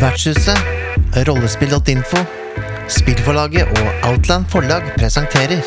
Vertshuset, 0.00 0.58
rollespill.info, 1.28 2.16
spillforlaget 2.88 3.62
og 3.64 4.08
Outland 4.10 4.44
forlag 4.48 4.82
presenterer 4.98 5.62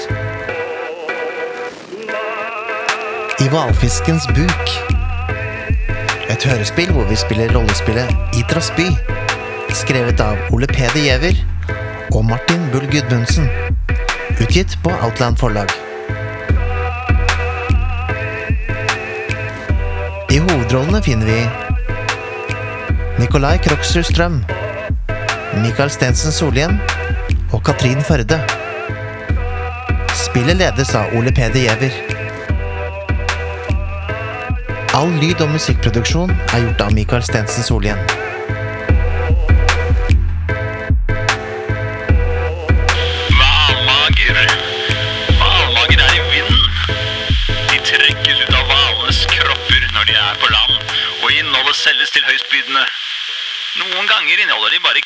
I 3.39 3.47
hvalfiskens 3.49 4.27
buk. 4.27 4.73
Et 6.29 6.43
hørespill 6.45 6.91
hvor 6.91 7.07
vi 7.09 7.15
spiller 7.15 7.55
rollespillet 7.55 8.37
Idras 8.37 8.69
by. 8.77 8.85
Skrevet 9.73 10.21
av 10.21 10.37
Ole 10.53 10.67
Peder 10.67 10.99
Giæver 10.99 11.41
og 12.13 12.25
Martin 12.25 12.69
Bull 12.71 12.85
Gudmundsen. 12.91 13.49
Utgitt 14.41 14.77
på 14.83 14.93
Outland 15.01 15.37
forlag. 15.37 15.73
I 20.29 20.37
hovedrollene 20.37 21.01
finner 21.03 21.25
vi 21.25 21.68
Nikolai 23.29 23.59
Kroksrud 23.61 24.07
Strøm, 24.09 24.39
Mikael 25.61 25.91
Stensen 25.93 26.33
Solhjem 26.33 26.79
og 27.53 27.61
Katrin 27.61 28.01
Førde. 28.01 28.39
Spillet 30.17 30.57
ledes 30.57 30.95
av 30.97 31.13
Ole 31.13 31.29
Peder 31.29 31.61
Giæver. 31.61 31.93
All 34.97 35.13
lyd- 35.21 35.45
og 35.45 35.53
musikkproduksjon 35.53 36.33
er 36.33 36.65
gjort 36.65 36.81
av 36.87 36.97
Mikael 36.97 37.21
Stensen 37.21 37.69
Solhjem. 37.69 38.01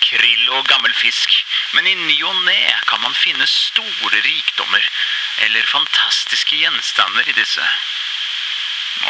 Krill 0.03 0.45
og 0.57 0.67
gammel 0.69 0.93
fisk, 0.97 1.33
men 1.73 1.87
i 1.87 1.95
ny 1.95 2.17
og 2.27 2.37
ne 2.45 2.61
kan 2.89 3.01
man 3.03 3.15
finne 3.17 3.47
store 3.49 4.21
rikdommer 4.25 4.87
eller 5.47 5.71
fantastiske 5.71 6.59
gjenstander 6.59 7.29
i 7.29 7.35
disse. 7.37 7.67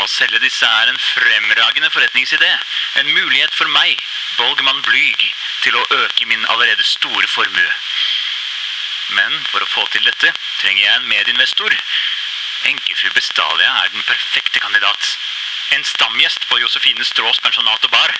Å 0.01 0.07
selge 0.09 0.39
disse 0.41 0.65
er 0.65 0.89
en 0.89 0.99
fremragende 1.01 1.91
forretningsidé. 1.93 2.49
En 3.01 3.11
mulighet 3.13 3.53
for 3.53 3.69
meg, 3.75 3.99
Bolgmann 4.39 4.81
Blyg, 4.87 5.25
til 5.65 5.75
å 5.77 5.85
øke 5.99 6.25
min 6.29 6.45
allerede 6.49 6.85
store 6.87 7.27
formue. 7.29 7.73
Men 9.13 9.35
for 9.51 9.61
å 9.61 9.69
få 9.69 9.83
til 9.93 10.05
dette 10.07 10.31
trenger 10.61 10.85
jeg 10.85 10.95
en 10.95 11.09
medinvestor. 11.11 11.75
Enkefru 12.71 13.11
Bestalia 13.13 13.69
er 13.83 13.91
den 13.91 14.05
perfekte 14.07 14.63
kandidat. 14.63 15.11
En 15.75 15.83
stamgjest 15.83 16.47
på 16.49 16.59
Josefine 16.61 17.05
Strås 17.05 17.41
pensjonat 17.43 17.85
og 17.85 17.93
bar. 17.93 18.15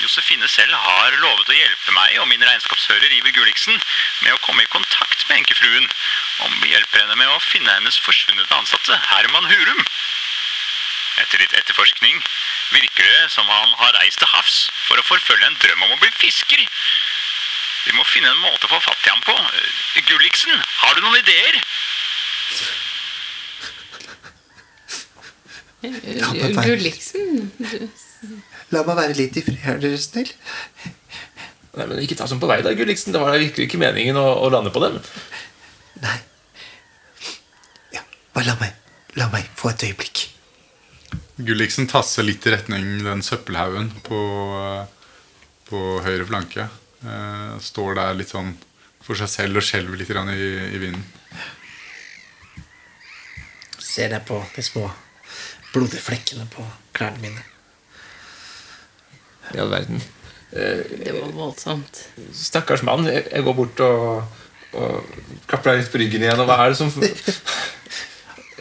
Josefine 0.00 0.48
selv 0.48 0.72
har 0.72 1.18
lovet 1.20 1.50
å 1.52 1.56
hjelpe 1.56 1.92
meg 1.94 2.16
og 2.22 2.28
min 2.30 2.42
regnskapsfører 2.42 3.12
Iver 3.12 3.34
Gulliksen 3.36 3.76
med 4.22 4.32
å 4.32 4.40
komme 4.46 4.64
i 4.64 4.70
kontakt 4.72 5.26
med 5.28 5.42
enkefruen, 5.42 5.88
om 6.46 6.56
vi 6.62 6.72
hjelper 6.72 7.04
henne 7.04 7.18
med 7.20 7.28
å 7.28 7.42
finne 7.44 7.76
hennes 7.76 7.98
forsvunne 8.00 8.46
ansatte, 8.56 8.96
Herman 9.10 9.50
Hurum. 9.50 9.84
Etter 11.22 11.42
litt 11.42 11.54
etterforskning 11.56 12.22
virker 12.72 13.04
det 13.04 13.30
som 13.34 13.48
han 13.48 13.74
har 13.78 13.92
reist 14.00 14.20
til 14.22 14.30
havs 14.32 14.58
for 14.86 14.96
å 14.98 15.06
forfølge 15.06 15.50
en 15.50 15.58
drøm 15.60 15.84
om 15.84 15.94
å 15.94 16.00
bli 16.00 16.10
fisker. 16.16 16.64
Vi 17.84 17.92
må 17.96 18.04
finne 18.08 18.30
en 18.30 18.40
måte 18.40 18.68
å 18.68 18.72
få 18.72 18.80
fatt 18.80 19.06
i 19.06 19.10
ham 19.10 19.20
på. 19.26 19.36
Gulliksen, 20.08 20.62
har 20.80 20.96
du 20.96 21.02
noen 21.04 21.20
ideer? 21.20 21.60
Gulliksen? 26.62 27.52
La 28.72 28.82
meg 28.86 28.96
være 28.96 29.16
litt 29.18 29.36
i 29.36 29.44
fred, 29.44 29.62
er 29.68 29.80
dere 29.82 30.00
snill? 30.00 30.30
Nei, 31.76 31.86
men 31.86 31.98
Ikke 32.04 32.16
ta 32.18 32.28
sånn 32.28 32.40
på 32.40 32.48
vei, 32.48 32.60
da, 32.64 32.72
Gulliksen. 32.76 33.12
Det 33.14 33.20
var 33.20 33.32
da 33.32 33.40
virkelig 33.40 33.68
ikke 33.68 33.80
meningen 33.80 34.18
å, 34.20 34.26
å 34.44 34.50
lande 34.52 34.72
på 34.72 34.80
dem. 34.84 34.98
Nei. 36.02 36.18
Ja, 37.92 38.04
bare 38.32 38.48
la 38.50 38.56
meg, 38.60 38.76
la 39.20 39.28
meg 39.32 39.48
få 39.60 39.72
et 39.72 39.84
øyeblikk. 39.88 40.26
Gulliksen 41.42 41.88
tasser 41.90 42.24
litt 42.26 42.44
i 42.46 42.52
retning 42.52 43.00
den 43.04 43.24
søppelhaugen 43.24 43.90
på, 44.06 44.20
på 45.68 45.80
høyre 46.04 46.28
flanke. 46.28 46.68
Eh, 47.02 47.54
står 47.60 47.96
der 47.98 48.20
litt 48.20 48.32
sånn 48.32 48.52
for 49.02 49.18
seg 49.18 49.30
selv 49.32 49.58
og 49.58 49.66
skjelver 49.66 49.98
litt 49.98 50.12
i, 50.12 50.50
i 50.76 50.80
vinden. 50.80 51.04
Ser 53.82 54.14
jeg 54.14 54.24
på 54.28 54.38
de 54.54 54.64
små 54.64 54.86
blodige 55.72 56.04
flekkene 56.04 56.46
på 56.52 56.64
klærne 56.94 57.24
mine. 57.24 57.48
I 59.50 59.60
all 59.62 59.72
verden. 59.72 60.02
Det 60.52 61.12
var 61.16 61.32
voldsomt. 61.34 62.02
Stakkars 62.36 62.84
mann. 62.86 63.08
Jeg, 63.08 63.44
går 63.44 63.56
bort 63.56 63.80
og, 63.84 64.40
og 64.76 65.14
klapper 65.48 65.72
deg 65.72 65.82
litt 65.82 65.92
på 65.92 66.00
ryggen 66.02 66.26
igjen. 66.26 66.42
Og 66.42 66.48
hva 66.50 66.58
er 66.62 66.74
det 66.74 66.80
som 66.80 66.92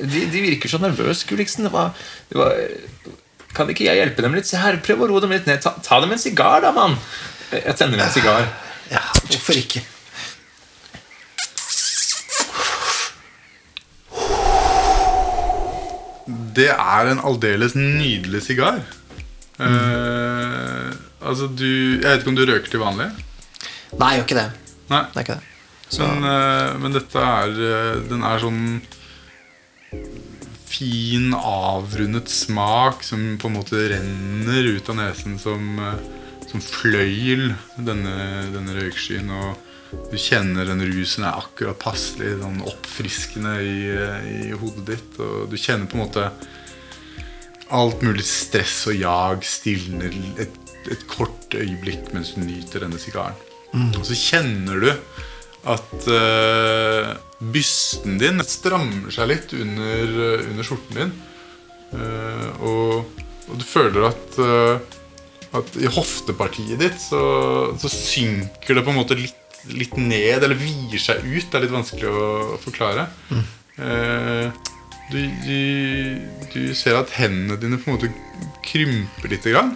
De, 0.02 0.22
de 0.34 0.40
virker 0.42 0.72
så 0.72 0.80
nervøse, 0.82 1.28
Gulliksen. 1.30 1.68
Det 1.68 1.74
var, 1.74 1.92
det 2.32 2.40
var, 2.40 2.56
kan 3.54 3.70
ikke 3.70 3.86
jeg 3.86 4.00
hjelpe 4.00 4.24
dem 4.26 4.34
litt? 4.38 4.48
Se 4.50 4.58
her, 4.58 4.80
Prøv 4.82 5.04
å 5.06 5.12
roe 5.12 5.22
dem 5.24 5.36
litt 5.36 5.50
ned. 5.50 5.62
Ta, 5.62 5.76
ta 5.84 6.00
dem 6.02 6.16
en 6.16 6.22
sigar, 6.22 6.64
da, 6.64 6.72
mann. 6.74 6.96
Jeg 7.52 7.76
tenner 7.78 8.02
en 8.02 8.14
sigar. 8.14 8.48
Ja, 8.92 9.04
hvorfor 9.28 9.60
ikke? 9.60 9.84
Det 16.56 16.72
er 16.72 17.12
en 17.12 17.22
aldeles 17.28 17.76
nydelig 17.78 18.46
sigar. 18.48 18.82
Eh, 19.62 20.90
altså, 21.22 21.48
du 21.48 21.70
Jeg 22.00 22.08
vet 22.08 22.24
ikke 22.24 22.34
om 22.34 22.40
du 22.40 22.46
røker 22.50 22.72
til 22.72 22.82
vanlig? 22.82 23.12
Nei, 24.00 24.12
jeg 24.14 24.22
gjør 24.22 24.28
ikke 24.28 24.42
det. 24.42 24.50
Nei. 24.92 25.06
Det 25.14 25.26
ikke 25.26 25.38
det. 25.38 25.48
Men, 26.00 26.24
uh, 26.24 26.80
men 26.80 26.94
dette 26.96 27.20
er 27.20 27.58
eh, 27.68 27.96
Den 28.08 28.22
er 28.24 28.40
sånn 28.40 28.62
fin, 30.72 31.34
avrundet 31.36 32.32
smak 32.32 33.04
som 33.04 33.36
på 33.42 33.50
en 33.50 33.58
måte 33.60 33.82
renner 33.92 34.70
ut 34.72 34.90
av 34.90 34.98
nesen 35.02 35.36
som, 35.42 35.80
eh, 35.84 36.48
som 36.48 36.64
fløyel, 36.64 37.52
denne, 37.76 38.16
denne 38.54 38.78
røykskyen. 38.78 39.30
Og 39.30 40.00
du 40.12 40.18
kjenner 40.18 40.66
den 40.66 40.84
rusen 40.88 41.28
er 41.28 41.42
akkurat 41.44 41.80
passelig 41.82 42.38
sånn 42.40 42.64
oppfriskende 42.64 43.58
i, 43.60 43.78
eh, 43.92 44.30
i 44.48 44.52
hodet 44.56 44.86
ditt. 44.94 45.20
Og 45.20 45.52
du 45.52 45.58
kjenner 45.60 45.92
på 45.92 46.00
en 46.00 46.06
måte 46.06 46.32
alt 47.72 48.04
mulig 48.04 48.26
stress 48.28 48.84
og 48.92 48.98
jag 49.00 49.46
stilner 49.48 50.14
et, 50.42 50.56
et 50.92 51.04
kort 51.10 51.56
øyeblikk 51.56 52.12
mens 52.16 52.34
du 52.36 52.44
nyter 52.44 52.86
denne 52.86 53.00
sigaren. 53.02 53.38
Og 53.96 54.04
så 54.08 54.18
kjenner 54.18 54.82
du 54.84 54.90
at 55.72 56.08
uh, 56.10 57.12
bysten 57.54 58.18
din 58.22 58.42
strammer 58.44 59.14
seg 59.14 59.30
litt 59.30 59.54
under, 59.56 60.16
eh, 60.26 60.48
under 60.50 60.66
skjorten 60.66 60.98
din. 60.98 61.12
Uh, 61.92 62.48
og, 62.66 63.22
og 63.48 63.62
du 63.62 63.66
føler 63.68 64.08
at, 64.10 64.40
uh, 64.42 64.82
at 65.60 65.78
i 65.80 65.92
hoftepartiet 65.92 66.82
ditt 66.82 66.98
så, 67.04 67.22
så 67.80 67.92
synker 67.94 68.80
det 68.80 68.86
på 68.88 68.94
en 68.94 69.00
måte 69.04 69.20
litt, 69.20 69.38
litt 69.70 69.96
ned, 70.02 70.42
eller 70.42 70.58
vier 70.58 71.02
seg 71.02 71.22
ut. 71.22 71.46
Det 71.46 71.60
er 71.60 71.68
litt 71.68 71.78
vanskelig 71.78 72.10
å 72.10 72.60
forklare. 72.64 73.06
Eh, 73.82 74.52
du, 75.12 75.22
du, 75.46 75.58
du 76.54 76.62
ser 76.78 76.98
at 77.00 77.12
hendene 77.18 77.60
dine 77.60 77.80
på 77.80 77.92
en 77.92 77.98
måte 77.98 78.12
krymper 78.66 79.32
litt 79.32 79.48
grann, 79.48 79.74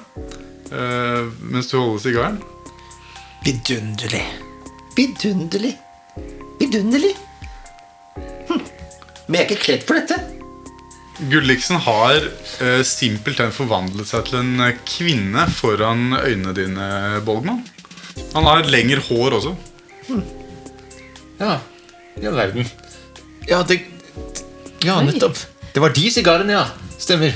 uh, 0.72 1.28
mens 1.44 1.70
du 1.72 1.78
holder 1.78 2.04
sigaren. 2.04 2.40
Vidunderlig. 3.46 4.24
Vidunderlig. 4.96 5.76
Vidunderlig. 6.62 7.12
Hm. 8.50 8.64
Men 9.28 9.38
jeg 9.38 9.44
er 9.44 9.50
ikke 9.50 9.64
kledd 9.66 9.86
for 9.86 10.00
dette. 10.00 10.18
Gulliksen 11.32 11.80
har 11.86 12.18
uh, 12.26 12.82
simpelthen 12.88 13.54
forvandlet 13.56 14.10
seg 14.10 14.28
til 14.30 14.42
en 14.42 14.66
eh, 14.66 14.80
kvinne 14.88 15.46
foran 15.56 16.10
øynene 16.18 16.56
dine, 16.58 16.90
Bolgmann. 17.28 17.64
Han 18.34 18.48
har 18.48 18.68
lengre 18.72 19.04
hår 19.04 19.38
også. 19.40 19.56
Ja, 21.40 21.60
i 22.16 22.28
all 22.28 22.38
verden. 22.40 22.68
Ja, 23.50 23.62
det 23.68 23.84
Ja, 24.84 25.00
nettopp. 25.02 25.38
Det 25.74 25.82
var 25.84 25.94
de 25.96 26.10
sigarene, 26.12 26.52
ja. 26.56 26.66
Stemmer. 27.00 27.34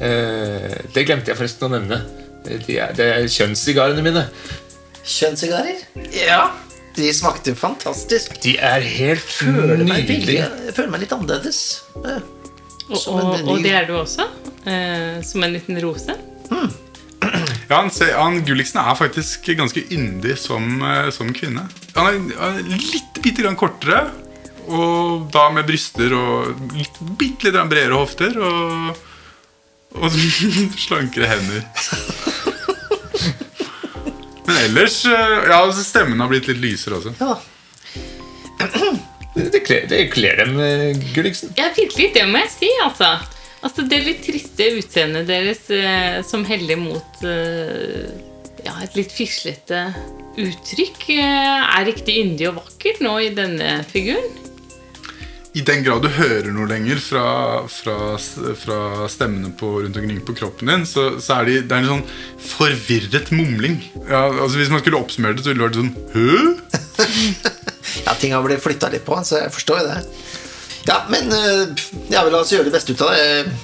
Eh, 0.00 0.74
det 0.94 1.04
glemte 1.06 1.30
jeg 1.32 1.38
forresten 1.38 1.68
å 1.68 1.72
nevne. 1.76 2.00
Det 2.44 2.76
er, 2.76 2.92
det 2.96 3.06
er 3.14 3.26
kjønnssigarene 3.30 4.02
mine. 4.04 4.26
Kjønnssigarer? 5.04 5.82
Ja. 6.16 6.42
De 6.94 7.08
smakte 7.14 7.54
fantastisk. 7.58 8.36
De 8.44 8.54
er 8.62 8.84
helt 8.86 9.24
Føler 9.24 9.80
meg, 9.82 10.04
veldig, 10.04 10.18
nydelige. 10.20 10.48
jeg 10.68 10.74
føler 10.76 10.92
meg 10.94 11.02
litt 11.04 11.14
annerledes. 11.16 11.60
Eh, 12.04 12.20
Og, 12.84 12.98
og, 13.08 13.20
ny- 13.40 13.48
og 13.48 13.62
det 13.64 13.70
er 13.72 13.86
du 13.88 13.94
også? 13.96 14.26
Eh, 14.68 15.22
som 15.24 15.42
en 15.46 15.54
liten 15.56 15.78
rose? 15.84 16.14
Ja, 17.64 17.78
han, 17.80 17.88
han 18.12 18.34
Gulliksen 18.44 18.76
er 18.82 18.94
faktisk 18.98 19.46
ganske 19.56 19.80
yndig 19.96 20.34
som, 20.38 20.66
eh, 20.84 21.06
som 21.16 21.30
kvinne. 21.34 21.62
Han 21.96 22.06
er, 22.10 22.18
han 22.36 22.58
er 22.60 22.66
litt 22.68 23.16
bitte 23.24 23.40
grann 23.40 23.56
kortere, 23.56 24.02
og 24.68 25.26
da 25.34 25.48
med 25.54 25.66
bryster 25.68 26.14
og 26.16 26.62
litt, 26.76 27.00
bitte 27.18 27.48
litt 27.48 27.58
bredere 27.70 27.98
hofter. 27.98 28.36
Og, 28.38 29.02
og 29.98 30.18
slankere 30.86 31.30
hender. 31.30 31.66
Men 34.44 34.56
ellers 34.66 35.00
eh, 35.08 35.36
Ja, 35.48 35.62
altså, 35.62 35.84
stemmen 35.86 36.20
har 36.20 36.30
blitt 36.30 36.48
litt 36.50 36.60
lysere 36.60 37.00
også. 37.00 37.14
Ja. 37.20 37.38
Det 39.34 39.62
kler, 39.64 40.44
dem, 40.44 40.58
eh, 40.62 40.98
Gulliksen. 41.14 41.54
Ja, 41.58 41.70
virkelig, 41.74 42.12
det 42.14 42.26
må 42.30 42.42
jeg 42.44 42.52
si, 42.54 42.70
altså. 42.84 43.16
Altså, 43.64 43.86
Det 43.88 44.02
litt 44.04 44.22
triste 44.26 44.68
utseendet 44.78 45.28
deres 45.30 45.64
eh, 45.72 46.20
som 46.26 46.44
heller 46.46 46.78
mot 46.78 47.24
eh, 47.24 48.12
ja, 48.64 48.76
et 48.84 48.96
litt 48.96 49.12
fislete 49.12 49.86
uttrykk, 50.40 51.08
eh, 51.16 51.76
er 51.78 51.86
riktig 51.88 52.18
yndig 52.22 52.50
og 52.50 52.58
vakkert 52.60 53.02
nå 53.04 53.16
i 53.24 53.30
denne 53.34 53.78
figuren. 53.90 54.43
I 55.54 55.62
den 55.62 55.84
grad 55.86 56.02
du 56.02 56.08
hører 56.10 56.48
noe 56.50 56.66
lenger 56.66 56.98
fra, 56.98 57.24
fra, 57.70 57.94
fra 58.58 58.78
stemmene 59.12 59.52
på, 59.54 59.68
rundt 59.84 59.96
omkring 60.00 60.18
på 60.26 60.34
kroppen 60.34 60.70
din, 60.72 60.86
så, 60.90 61.04
så 61.22 61.36
er 61.38 61.46
de, 61.46 61.54
det 61.62 61.76
er 61.76 61.84
en 61.84 61.92
sånn 61.92 62.08
forvirret 62.42 63.30
mumling. 63.30 63.76
Ja, 64.08 64.24
altså 64.32 64.58
Hvis 64.58 64.72
man 64.72 64.82
skulle 64.82 64.98
oppsummere 64.98 65.38
det, 65.38 65.44
så 65.46 65.52
ville 65.52 65.62
det 65.62 65.68
vært 65.68 65.78
sånn 65.78 65.94
Hø? 66.16 67.28
ja, 68.08 68.16
ting 68.18 68.34
har 68.34 68.42
blitt 68.46 68.64
flytta 68.66 68.90
litt 68.96 69.06
på, 69.06 69.20
så 69.22 69.44
jeg 69.44 69.54
forstår 69.54 69.84
jo 69.84 69.92
det. 69.92 70.00
Ja, 70.90 70.98
men 71.08 71.30
eh, 71.32 71.86
ja, 72.12 72.26
la 72.26 72.42
oss 72.42 72.50
gjøre 72.52 72.66
det 72.68 72.74
beste 72.74 72.92
ut 72.98 73.06
av 73.06 73.14
det. 73.14 73.54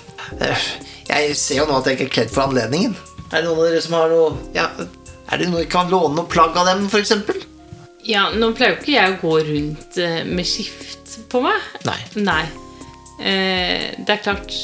Eh, 0.47 0.71
Jeg 1.11 1.35
ser 1.35 1.59
jo 1.59 1.67
nå 1.67 1.81
at 1.81 1.89
jeg 1.91 1.99
ikke 1.99 2.07
er 2.07 2.15
kledd 2.21 2.31
for 2.37 2.47
anledningen. 2.47 2.95
Er 3.33 3.43
det 3.43 3.49
noen 3.49 3.59
av 3.65 3.67
dere 3.67 3.83
som 3.83 3.99
har 3.99 4.11
noe 4.15 4.31
ja, 4.55 4.69
Er 5.31 5.43
det 5.43 5.51
noe 5.51 5.65
jeg 5.65 5.71
kan 5.75 5.91
låne 5.91 6.15
noe 6.17 6.31
plagg 6.31 6.55
av 6.59 6.71
dem, 6.71 6.87
f.eks.? 6.87 7.13
Ja, 8.09 8.29
nå 8.33 8.53
pleier 8.57 8.75
jo 8.75 8.81
ikke 8.81 8.95
jeg 8.95 9.13
å 9.13 9.19
gå 9.21 9.35
rundt 9.51 9.99
eh, 10.01 10.23
med 10.29 10.49
skift 10.49 11.19
på 11.31 11.43
meg. 11.45 11.67
Nei. 11.85 11.99
Nei. 12.25 12.45
Eh, 13.21 13.91
det 13.99 14.15
er 14.15 14.23
klart, 14.25 14.55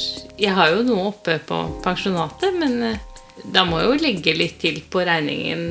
jeg 0.41 0.55
har 0.57 0.73
jo 0.73 0.87
noe 0.87 1.11
oppe 1.11 1.37
på 1.45 1.59
pensjonatet, 1.85 2.57
men 2.57 2.79
eh, 2.93 3.03
da 3.53 3.67
må 3.69 3.83
jeg 3.83 3.91
jo 3.91 3.99
legge 4.07 4.37
litt 4.37 4.57
til 4.63 4.81
på 4.91 5.05
regningen 5.05 5.67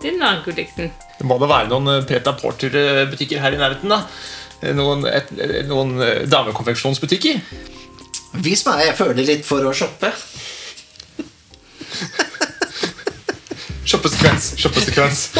din, 0.00 0.16
da, 0.22 0.38
Gulliksen. 0.44 0.88
Det 1.18 1.26
må 1.28 1.36
da 1.40 1.50
være 1.50 1.68
noen 1.68 2.06
Preta 2.08 2.32
Porter-butikker 2.38 3.42
her 3.42 3.56
i 3.56 3.60
nærheten. 3.60 3.92
da 3.92 4.72
Noen, 4.76 5.06
et, 5.08 5.28
noen 5.68 5.94
damekonfeksjonsbutikker. 6.28 7.38
Vis 8.44 8.64
meg, 8.66 8.82
jeg 8.88 8.96
føler 8.98 9.28
litt 9.28 9.46
for 9.48 9.64
å 9.64 9.72
shoppe. 9.76 10.12
Shoppesekvens. 13.90 14.52
Shoppesekvens. 14.56 15.20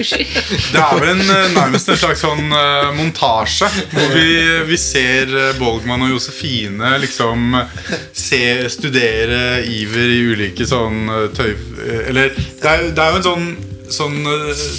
Det 0.00 0.80
er 0.80 0.98
vel 1.00 1.08
en, 1.10 1.22
eh, 1.32 1.46
nærmest 1.54 1.88
en 1.90 1.98
slags 1.98 2.22
sånn 2.24 2.52
uh, 2.52 2.90
montasje 2.96 3.68
hvor 3.90 4.12
vi, 4.14 4.26
vi 4.68 4.78
ser 4.80 5.32
eh, 5.32 5.50
Bolgman 5.58 6.04
og 6.06 6.12
Josefine 6.14 6.94
liksom 7.02 7.56
se, 8.12 8.40
studere 8.72 9.60
Iver 9.66 10.12
i 10.12 10.20
ulike 10.30 10.68
sånn 10.68 11.10
tøy... 11.36 11.52
Eller 12.06 12.32
det 12.36 12.70
er, 12.70 12.86
det 12.96 13.04
er 13.04 13.12
jo 13.12 13.20
en 13.20 13.28
sånn, 13.28 13.50
sånn 13.96 14.18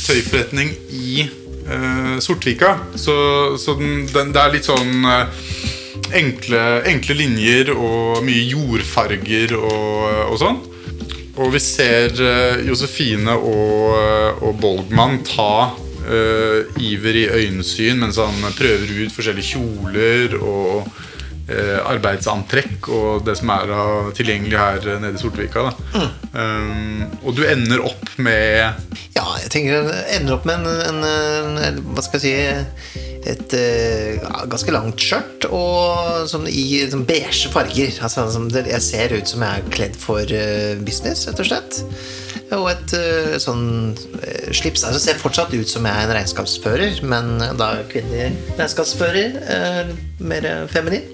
tøyforretning 0.06 0.74
i 0.94 1.28
uh, 1.68 2.18
Sortvika. 2.22 2.76
Så, 2.96 3.16
så 3.62 3.78
den, 3.82 4.06
den, 4.14 4.34
det 4.34 4.46
er 4.46 4.58
litt 4.58 4.70
sånn 4.70 5.06
uh, 5.06 5.26
enkle, 6.18 6.66
enkle 6.90 7.18
linjer 7.18 7.74
og 7.76 8.22
mye 8.26 8.46
jordfarger 8.54 9.58
og, 9.58 10.28
og 10.30 10.38
sånn. 10.42 10.62
Og 11.40 11.54
vi 11.54 11.62
ser 11.64 12.18
eh, 12.20 12.66
Josefine 12.68 13.38
og, 13.38 13.94
eh, 13.96 14.44
og 14.44 14.60
Bolgman 14.62 15.22
ta 15.28 15.72
uh, 16.02 16.82
Iver 16.82 17.20
i 17.22 17.28
øyensyn 17.30 18.02
mens 18.02 18.20
han 18.20 18.42
prøver 18.58 18.90
ut 19.06 19.14
forskjellige 19.16 19.54
kjoler 19.54 20.36
og 20.40 20.88
uh, 20.90 21.80
arbeidsantrekk 21.92 22.90
og 22.92 23.26
det 23.28 23.38
som 23.40 23.54
er 23.54 23.72
uh, 23.72 24.10
tilgjengelig 24.18 24.60
her 24.60 24.90
nede 25.04 25.14
i 25.16 25.22
Sortvika. 25.22 25.70
Da. 25.70 26.08
Um, 26.34 27.06
og 27.22 27.38
du 27.38 27.46
ender 27.46 27.86
opp 27.86 28.18
med 28.18 28.82
Ja, 29.16 29.28
jeg 29.44 29.52
tenker 29.54 29.78
jeg 29.78 30.20
ender 30.20 30.38
opp 30.40 30.48
med 30.48 30.62
en, 30.64 31.04
en, 31.04 31.58
en 31.60 31.82
Hva 31.92 32.06
skal 32.06 32.24
jeg 32.24 32.66
si 32.96 33.08
Et 33.30 33.54
ja, 33.54 34.46
ganske 34.50 34.74
langt 34.74 35.02
skjørt 35.02 35.46
og 35.54 36.26
sånn 36.30 36.48
i 36.50 36.82
sånn 36.90 37.06
beige 37.06 37.52
farger. 37.54 37.94
Altså, 38.02 38.26
som 38.34 38.48
det, 38.50 38.66
jeg 38.72 38.86
ser 38.86 39.14
ut 39.14 39.30
som 39.30 39.44
jeg 39.46 39.62
er 39.62 39.72
kledd 39.74 39.98
for 40.00 40.26
uh, 40.26 40.74
business, 40.82 41.28
rett 41.30 41.42
og 41.44 41.50
slett. 41.52 41.82
Og 42.58 42.66
et 42.72 42.96
uh, 42.98 43.36
sånn 43.42 43.94
slips. 44.50 44.86
Altså, 44.88 45.00
ser 45.04 45.22
fortsatt 45.22 45.54
ut 45.54 45.70
som 45.70 45.86
jeg 45.86 45.94
er 45.94 46.08
en 46.08 46.16
regnskapsfører, 46.18 47.02
men 47.06 47.36
da 47.60 47.74
kvinnelig 47.92 48.32
regnskapsfører. 48.58 49.38
mer 50.22 50.50
feminin. 50.72 51.06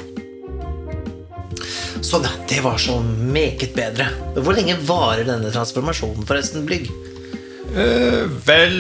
Sånn, 2.06 2.24
ja. 2.24 2.32
Det 2.48 2.64
var 2.64 2.80
så 2.80 3.02
meget 3.04 3.76
bedre. 3.76 4.08
Hvor 4.38 4.56
lenge 4.56 4.78
varer 4.88 5.28
denne 5.28 5.52
transformasjonen, 5.52 6.26
forresten, 6.30 6.64
Blygg? 6.68 6.88
Vel 8.48 8.80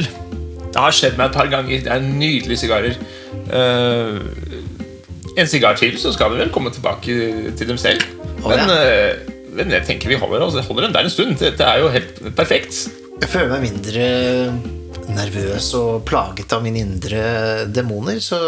Det 0.71 0.79
har 0.79 0.93
skjedd 0.95 1.17
meg 1.19 1.29
et 1.29 1.35
par 1.35 1.49
ganger. 1.51 1.81
Det 1.83 1.91
er 1.91 2.03
nydelige 2.05 2.61
sigarer. 2.63 2.95
Eh, 3.51 4.19
en 5.37 5.49
sigar 5.49 5.77
til, 5.77 5.97
så 6.01 6.11
skal 6.15 6.33
vi 6.33 6.41
vel 6.41 6.53
komme 6.53 6.71
tilbake 6.73 7.17
til 7.57 7.69
dem 7.69 7.77
selv. 7.77 8.03
Oh, 8.41 8.49
men, 8.49 8.63
ja. 8.65 8.77
eh, 8.81 9.35
men 9.57 9.71
jeg 9.73 9.85
tenker 9.87 10.11
vi 10.11 10.19
holder, 10.19 10.47
altså, 10.47 10.65
holder 10.65 10.87
dem 10.87 10.97
der 10.97 11.07
en 11.07 11.13
stund. 11.13 11.37
Dette 11.41 11.63
er 11.63 11.83
jo 11.83 11.93
helt 11.93 12.21
perfekt. 12.37 12.87
Jeg 13.21 13.29
føler 13.29 13.53
meg 13.55 13.67
mindre 13.69 14.07
nervøs 15.07 15.71
og 15.77 16.03
plaget 16.07 16.51
av 16.53 16.65
mine 16.65 16.83
indre 16.83 17.23
demoner, 17.73 18.19
så 18.23 18.39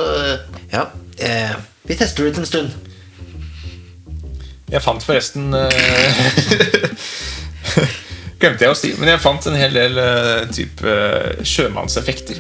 ja. 0.72 0.90
Eh, 1.20 1.56
vi 1.90 1.98
tester 1.98 2.24
det 2.24 2.32
ut 2.32 2.42
en 2.44 2.48
stund. 2.48 2.76
Jeg 4.70 4.82
fant 4.86 5.04
forresten 5.04 5.50
eh, 5.58 6.92
Glemte 8.40 8.64
jeg 8.68 8.72
å 8.72 8.78
si, 8.78 8.92
men 9.00 9.10
jeg 9.12 9.22
fant 9.24 9.50
en 9.50 9.58
hel 9.58 9.74
del 9.76 9.98
eh, 10.00 10.44
type 10.54 10.86
eh, 10.86 11.42
sjømannseffekter 11.44 12.38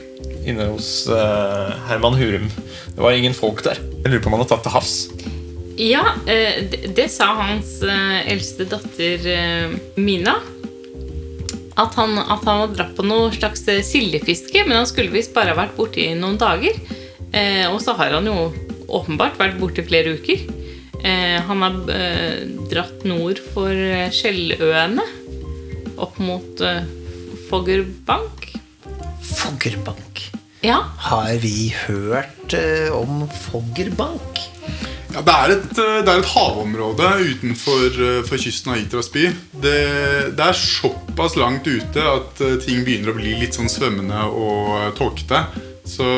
inne 0.51 0.69
hos 0.71 1.07
uh, 1.11 1.71
Herman 1.89 2.17
Hurum. 2.19 2.47
Det 2.93 3.01
var 3.01 3.17
ingen 3.17 3.35
folk 3.37 3.63
der. 3.65 3.79
Jeg 4.03 4.11
lurer 4.11 4.23
på 4.23 4.31
om 4.31 4.37
han 4.37 4.45
har 4.45 4.51
tatt 4.51 4.65
til 4.67 4.75
havs. 4.75 4.95
Ja, 5.79 6.03
uh, 6.27 6.55
det, 6.71 6.93
det 6.97 7.09
sa 7.13 7.31
hans 7.39 7.77
uh, 7.85 8.19
eldste 8.29 8.67
datter 8.69 9.27
Mina. 9.99 10.37
At 11.79 11.95
han, 11.95 12.17
at 12.19 12.43
han 12.43 12.65
hadde 12.65 12.75
dratt 12.75 12.95
på 12.97 13.05
noe 13.07 13.29
slags 13.31 13.63
sildefiske, 13.87 14.65
men 14.67 14.81
han 14.81 14.89
skulle 14.89 15.13
visst 15.13 15.31
bare 15.35 15.53
ha 15.53 15.61
vært 15.61 15.77
borte 15.77 16.01
i 16.03 16.11
noen 16.17 16.35
dager. 16.39 16.75
Eh, 17.31 17.65
og 17.69 17.77
så 17.79 17.93
har 17.95 18.17
han 18.17 18.27
jo 18.27 18.49
åpenbart 18.89 19.37
vært 19.39 19.59
borte 19.61 19.83
i 19.83 19.87
flere 19.87 20.17
uker. 20.17 20.43
Eh, 20.99 21.37
han 21.47 21.63
har 21.63 21.77
eh, 21.93 22.41
dratt 22.71 23.05
nord 23.07 23.39
for 23.53 23.71
Skjelløene, 24.11 25.05
opp 25.95 26.19
mot 26.19 26.65
eh, 26.65 26.83
Foggerbank. 27.47 28.49
Foggerbank. 29.29 30.08
Ja, 30.59 30.81
Har 30.97 31.37
vi 31.39 31.73
hørt 31.87 32.53
uh, 32.53 32.91
om 32.91 33.21
Foggerbank? 33.31 34.39
Ja, 35.09 35.21
det, 35.23 35.33
er 35.33 35.53
et, 35.53 35.69
eh, 35.79 35.99
det 36.03 36.11
er 36.11 36.19
et 36.19 36.31
havområde 36.33 37.07
utenfor 37.31 37.95
uh, 37.95 38.17
for 38.27 38.37
kysten 38.37 38.73
av 38.73 38.81
Itras 38.81 39.07
by. 39.13 39.23
Det, 39.63 39.77
det 40.35 40.43
er 40.43 40.59
såpass 40.59 41.37
langt 41.39 41.65
ute 41.65 42.03
at 42.03 42.43
uh, 42.43 42.57
ting 42.61 42.83
begynner 42.83 43.13
å 43.13 43.17
bli 43.17 43.37
litt 43.39 43.55
sånn 43.55 43.71
svømmende 43.71 44.19
og 44.27 44.91
tåkete. 44.99 45.45
Så, 45.87 46.09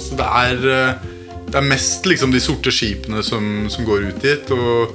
så 0.00 0.16
det 0.16 0.30
er 0.30 0.62
Det 1.50 1.58
er 1.58 1.68
mest 1.68 2.06
liksom 2.06 2.30
de 2.32 2.40
sorte 2.40 2.72
skipene 2.72 3.20
som, 3.26 3.66
som 3.68 3.84
går 3.84 4.06
ut 4.12 4.22
dit. 4.22 4.54
Og 4.54 4.94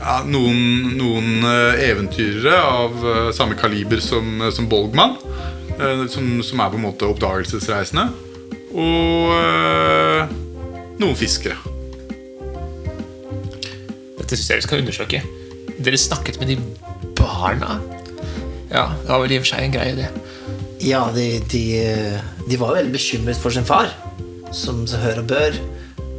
ja, 0.00 0.22
noen, 0.26 0.96
noen 0.96 1.44
eventyrere 1.78 2.56
av 2.58 3.04
samme 3.36 3.54
kaliber 3.60 4.00
som, 4.02 4.40
som 4.50 4.66
Bolgman. 4.72 5.20
Eh, 5.78 6.06
Som, 6.12 6.42
som 6.44 6.60
er 6.60 6.72
på 6.72 6.80
en 6.80 6.86
måte 6.86 7.08
oppdagelsesreisende. 7.08 8.08
Og 8.72 9.32
eh, 9.36 10.34
noen 11.00 11.18
fiskere. 11.18 11.58
Dette 14.18 14.36
syns 14.36 14.50
jeg 14.50 14.62
vi 14.62 14.66
skal 14.68 14.84
undersøke. 14.84 15.22
Dere 15.82 15.98
snakket 15.98 16.38
med 16.40 16.52
de 16.52 16.58
barna? 17.18 17.78
Ja, 18.72 18.86
det 19.02 19.08
var 19.10 19.20
vel 19.24 19.34
i 19.34 19.40
og 19.40 19.44
for 19.44 19.52
seg 19.52 19.66
en 19.66 19.74
greie, 19.74 19.96
det. 19.98 20.08
Ja, 20.82 21.04
de, 21.14 21.26
de, 21.52 21.64
de 22.48 22.58
var 22.58 22.74
veldig 22.78 22.94
bekymret 22.94 23.38
for 23.38 23.54
sin 23.54 23.66
far, 23.68 23.92
som 24.54 24.86
så 24.88 25.00
hør 25.02 25.20
og 25.22 25.28
bør. 25.30 25.58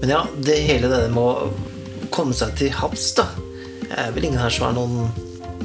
Men 0.02 0.14
ja, 0.14 0.22
det 0.46 0.60
hele 0.68 0.92
denne 0.92 1.10
med 1.16 1.24
å 1.24 2.08
komme 2.14 2.36
seg 2.38 2.54
til 2.60 2.74
havs, 2.76 3.10
da. 3.18 3.26
Det 3.84 3.96
er 4.04 4.14
vel 4.16 4.30
ingen 4.30 4.42
her 4.42 4.54
som 4.54 4.68
er 4.68 4.78
noen 4.78 5.10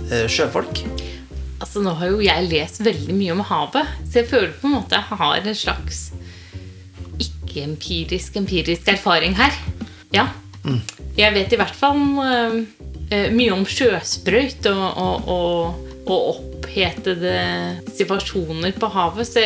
eh, 0.09 0.26
sjøfolk? 0.30 0.83
Altså, 1.59 1.83
nå 1.83 1.95
har 1.99 2.12
jo 2.12 2.23
jeg 2.23 2.49
lest 2.53 2.83
veldig 2.87 3.15
mye 3.19 3.35
om 3.35 3.45
havet, 3.49 3.95
så 4.07 4.21
jeg 4.21 4.31
føler 4.31 4.53
på 4.61 4.69
en 4.69 4.77
måte 4.77 4.99
jeg 4.99 5.19
har 5.19 5.38
en 5.41 5.59
slags 5.59 6.03
ikke-empirisk 7.19 8.38
empirisk 8.38 8.91
erfaring 8.93 9.35
her. 9.38 9.57
Ja. 10.15 10.29
Jeg 11.19 11.35
vet 11.35 11.55
i 11.55 11.59
hvert 11.59 11.75
fall 11.75 11.99
eh, 12.23 13.29
mye 13.35 13.57
om 13.57 13.65
sjøsprøyt 13.67 14.69
og, 14.71 14.85
og, 15.03 15.29
og, 15.35 15.91
og 16.07 16.31
opphetede 16.35 17.35
situasjoner 17.97 18.79
på 18.79 18.93
havet, 18.95 19.27
så 19.27 19.43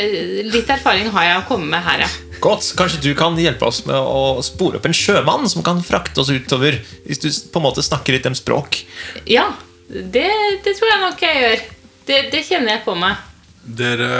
litt 0.52 0.70
erfaring 0.72 1.08
har 1.14 1.28
jeg 1.28 1.40
å 1.40 1.48
komme 1.48 1.70
med 1.72 1.84
her, 1.86 2.04
ja. 2.04 2.12
Godt, 2.42 2.72
Kanskje 2.74 2.98
du 3.04 3.12
kan 3.14 3.38
hjelpe 3.38 3.68
oss 3.68 3.84
med 3.86 3.96
å 3.96 4.42
spore 4.42 4.80
opp 4.80 4.88
en 4.88 4.96
sjømann 4.96 5.46
som 5.48 5.62
kan 5.64 5.78
frakte 5.86 6.24
oss 6.24 6.32
utover, 6.34 6.80
hvis 7.06 7.22
du 7.22 7.28
på 7.30 7.62
en 7.62 7.68
måte 7.68 7.84
snakker 7.86 8.16
litt 8.16 8.26
dem 8.26 8.34
språk. 8.36 8.82
Ja, 9.30 9.52
det, 9.86 10.26
det 10.64 10.74
tror 10.74 10.90
jeg 10.90 11.04
nok 11.04 11.22
jeg 11.22 11.44
gjør. 11.44 11.62
Det, 12.06 12.18
det 12.32 12.42
kjenner 12.46 12.76
jeg 12.76 12.84
på 12.86 12.96
meg. 12.98 13.20
Dere, 13.62 14.10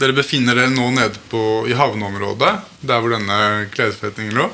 dere 0.00 0.16
befinner 0.16 0.58
dere 0.58 0.72
nå 0.72 0.88
nede 0.96 1.20
på, 1.30 1.42
i 1.70 1.76
havneområdet, 1.78 2.54
der 2.82 3.02
hvor 3.02 3.14
denne 3.14 3.68
klesforretningen 3.74 4.36
lå. 4.38 4.48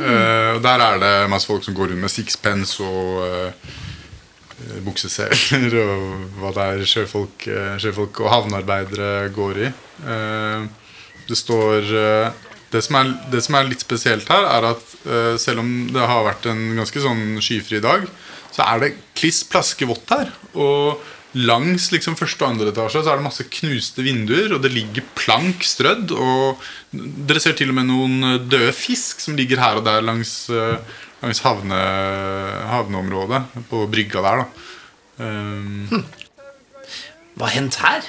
Eh, 0.00 0.50
og 0.56 0.62
der 0.64 0.80
er 0.80 1.00
det 1.02 1.14
masse 1.30 1.48
folk 1.48 1.64
som 1.64 1.76
går 1.76 1.92
rundt 1.92 2.00
med 2.00 2.12
sixpence 2.12 2.80
og 2.80 3.26
uh, 3.28 3.72
bukseseler 4.86 5.74
og 5.82 6.38
hva 6.40 6.52
det 6.56 6.64
er 6.64 6.86
sjøfolk, 6.88 7.44
eh, 7.50 7.74
sjøfolk 7.82 8.22
og 8.22 8.30
havnearbeidere 8.32 9.28
går 9.34 9.60
i. 9.66 9.70
Uh, 10.06 10.64
det 11.28 11.38
står 11.38 11.86
det, 12.72 12.80
som 12.82 12.96
er, 12.98 13.12
det 13.30 13.42
som 13.44 13.58
er 13.58 13.68
litt 13.68 13.84
spesielt 13.84 14.26
her, 14.32 14.48
er 14.48 14.64
at 14.72 14.88
selv 15.40 15.62
om 15.62 15.68
det 15.92 16.02
har 16.02 16.24
vært 16.26 16.48
en 16.50 16.60
ganske 16.76 17.02
sånn 17.04 17.36
skyfri 17.44 17.78
dag, 17.84 18.04
så 18.52 18.66
er 18.66 18.82
det 18.82 18.90
kliss 19.16 19.42
plaskevått 19.48 20.10
her. 20.12 20.32
Og 20.58 20.98
langs 21.34 21.86
liksom 21.92 22.16
første 22.18 22.44
og 22.44 22.50
andre 22.52 22.68
etasje 22.72 23.00
så 23.02 23.12
er 23.12 23.20
det 23.20 23.24
masse 23.24 23.44
knuste 23.48 24.04
vinduer, 24.04 24.52
og 24.52 24.60
det 24.64 24.72
ligger 24.74 25.06
plank 25.16 25.64
strødd. 25.64 26.12
Og 26.12 26.60
dere 26.92 27.40
ser 27.40 27.56
til 27.56 27.72
og 27.72 27.78
med 27.78 27.88
noen 27.88 28.48
døde 28.52 28.72
fisk 28.76 29.22
som 29.24 29.36
ligger 29.38 29.62
her 29.62 29.80
og 29.80 29.86
der 29.86 30.04
langs, 30.04 30.34
eh, 30.52 30.76
langs 31.22 31.40
havne, 31.44 31.78
havneområdet. 32.68 33.42
På 33.70 33.86
brygga 33.90 34.22
der, 34.26 34.42
da. 34.44 34.68
Um, 35.22 36.04
Hva 37.36 37.46
har 37.48 37.54
hendt 37.56 37.76
her? 37.80 38.04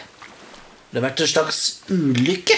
Det 0.92 1.00
har 1.02 1.08
vært 1.10 1.22
en 1.24 1.32
slags 1.32 1.60
ulykke. 1.92 2.58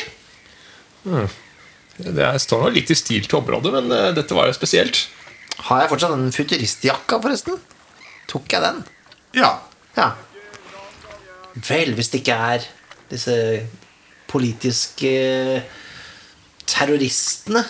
Det 1.06 2.20
er- 2.26 2.38
står 2.42 2.64
nå 2.66 2.74
litt 2.74 2.90
i 2.92 2.96
stil 2.98 3.24
til 3.26 3.40
området, 3.40 3.72
men 3.72 3.92
eh, 3.92 4.12
dette 4.18 4.34
var 4.36 4.48
jo 4.50 4.54
spesielt. 4.58 5.06
Har 5.70 5.82
jeg 5.82 5.90
fortsatt 5.94 6.12
den 6.18 6.32
futuristjakka, 6.36 7.22
forresten? 7.24 7.60
Tok 8.28 8.50
jeg 8.52 8.62
den? 8.66 8.84
ja. 9.38 9.60
Ja. 9.96 10.10
Vel, 11.56 11.94
hvis 11.96 12.12
det 12.12 12.22
ikke 12.22 12.38
er 12.52 12.66
disse 13.12 13.36
politiske 14.32 15.14
terroristene 16.68 17.62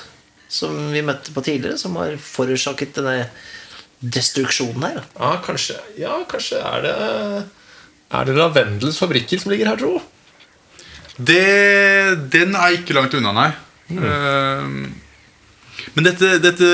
som 0.50 0.76
vi 0.94 1.04
møtte 1.06 1.34
på 1.36 1.44
tidligere, 1.46 1.78
som 1.78 1.98
har 2.00 2.16
forårsaket 2.22 2.96
denne 2.98 3.28
destruksjonen 4.00 4.86
her. 4.86 5.00
Ja, 5.18 5.32
kanskje, 5.44 5.78
ja, 6.00 6.18
kanskje 6.30 6.62
er 6.62 6.84
det 6.86 6.96
Er 8.16 8.28
det 8.28 8.36
Lavendels 8.38 9.00
fabrikker 9.02 9.42
som 9.42 9.52
ligger 9.52 9.72
her, 9.72 9.80
tro? 9.82 9.98
Det, 11.16 12.30
den 12.32 12.56
er 12.56 12.76
ikke 12.76 12.96
langt 12.96 13.16
unna, 13.18 13.32
nei. 13.36 13.50
Ehm, 13.96 14.94
men 15.94 16.08
dette, 16.08 16.38
dette 16.42 16.68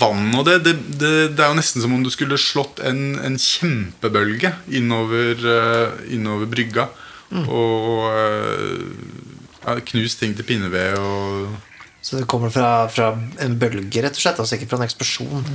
vannet 0.00 0.38
og 0.40 0.46
det, 0.48 0.56
det, 0.64 0.74
det, 0.96 1.12
det 1.36 1.44
er 1.44 1.52
jo 1.52 1.58
nesten 1.58 1.84
som 1.84 1.92
om 1.94 2.02
du 2.04 2.10
skulle 2.12 2.40
slått 2.40 2.80
en, 2.86 3.18
en 3.20 3.36
kjempebølge 3.38 4.54
innover, 4.72 5.44
eh, 5.44 5.98
innover 6.16 6.48
brygga. 6.50 6.88
Og 7.34 8.10
eh, 8.14 8.82
ja, 9.64 9.78
knust 9.92 10.20
ting 10.20 10.34
til 10.36 10.46
pinneved 10.46 10.98
og 11.00 11.54
Så 12.04 12.18
det 12.18 12.26
kommer 12.28 12.52
fra, 12.52 12.86
fra 12.92 13.14
en 13.40 13.56
bølge, 13.58 14.02
rett 14.04 14.16
og 14.16 14.20
slett, 14.20 14.40
altså 14.42 14.58
ikke 14.58 14.68
fra 14.68 14.80
en 14.80 14.86
eksplosjon. 14.86 15.46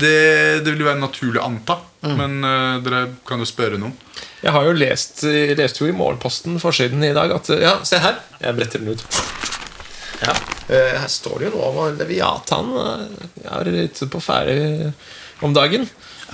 Det, 0.00 0.64
det 0.64 0.72
vil 0.72 0.80
jo 0.80 0.88
være 0.88 1.02
naturlig 1.02 1.42
å 1.42 1.44
anta, 1.44 1.76
men 2.08 2.38
uh, 2.40 2.78
dere 2.80 3.02
kan 3.28 3.42
jo 3.42 3.48
spørre 3.48 3.76
noen. 3.76 3.92
Jeg 4.40 4.54
har 4.56 4.64
jo 4.64 4.72
lest 4.80 5.20
jeg 5.28 5.58
leste 5.60 5.84
jo 5.84 5.90
i 5.90 5.96
Morgenposten 5.96 6.56
forsiden 6.62 7.04
i 7.04 7.12
dag 7.12 7.36
at 7.36 7.52
Ja, 7.60 7.76
se 7.84 8.00
her. 8.00 8.16
Jeg 8.40 8.56
bretter 8.56 8.80
den 8.80 8.96
ut. 8.96 9.59
Ja, 10.20 10.34
eh, 10.68 10.98
Her 11.00 11.08
står 11.10 11.38
det 11.40 11.46
jo 11.50 11.54
noe 11.56 11.68
om 11.70 11.78
at 11.86 11.96
Leviatan 12.02 12.68
eh, 12.76 13.04
er 13.56 13.64
ute 13.86 14.04
på 14.12 14.20
ferde 14.22 14.54
om 15.44 15.52
dagen. 15.56 15.84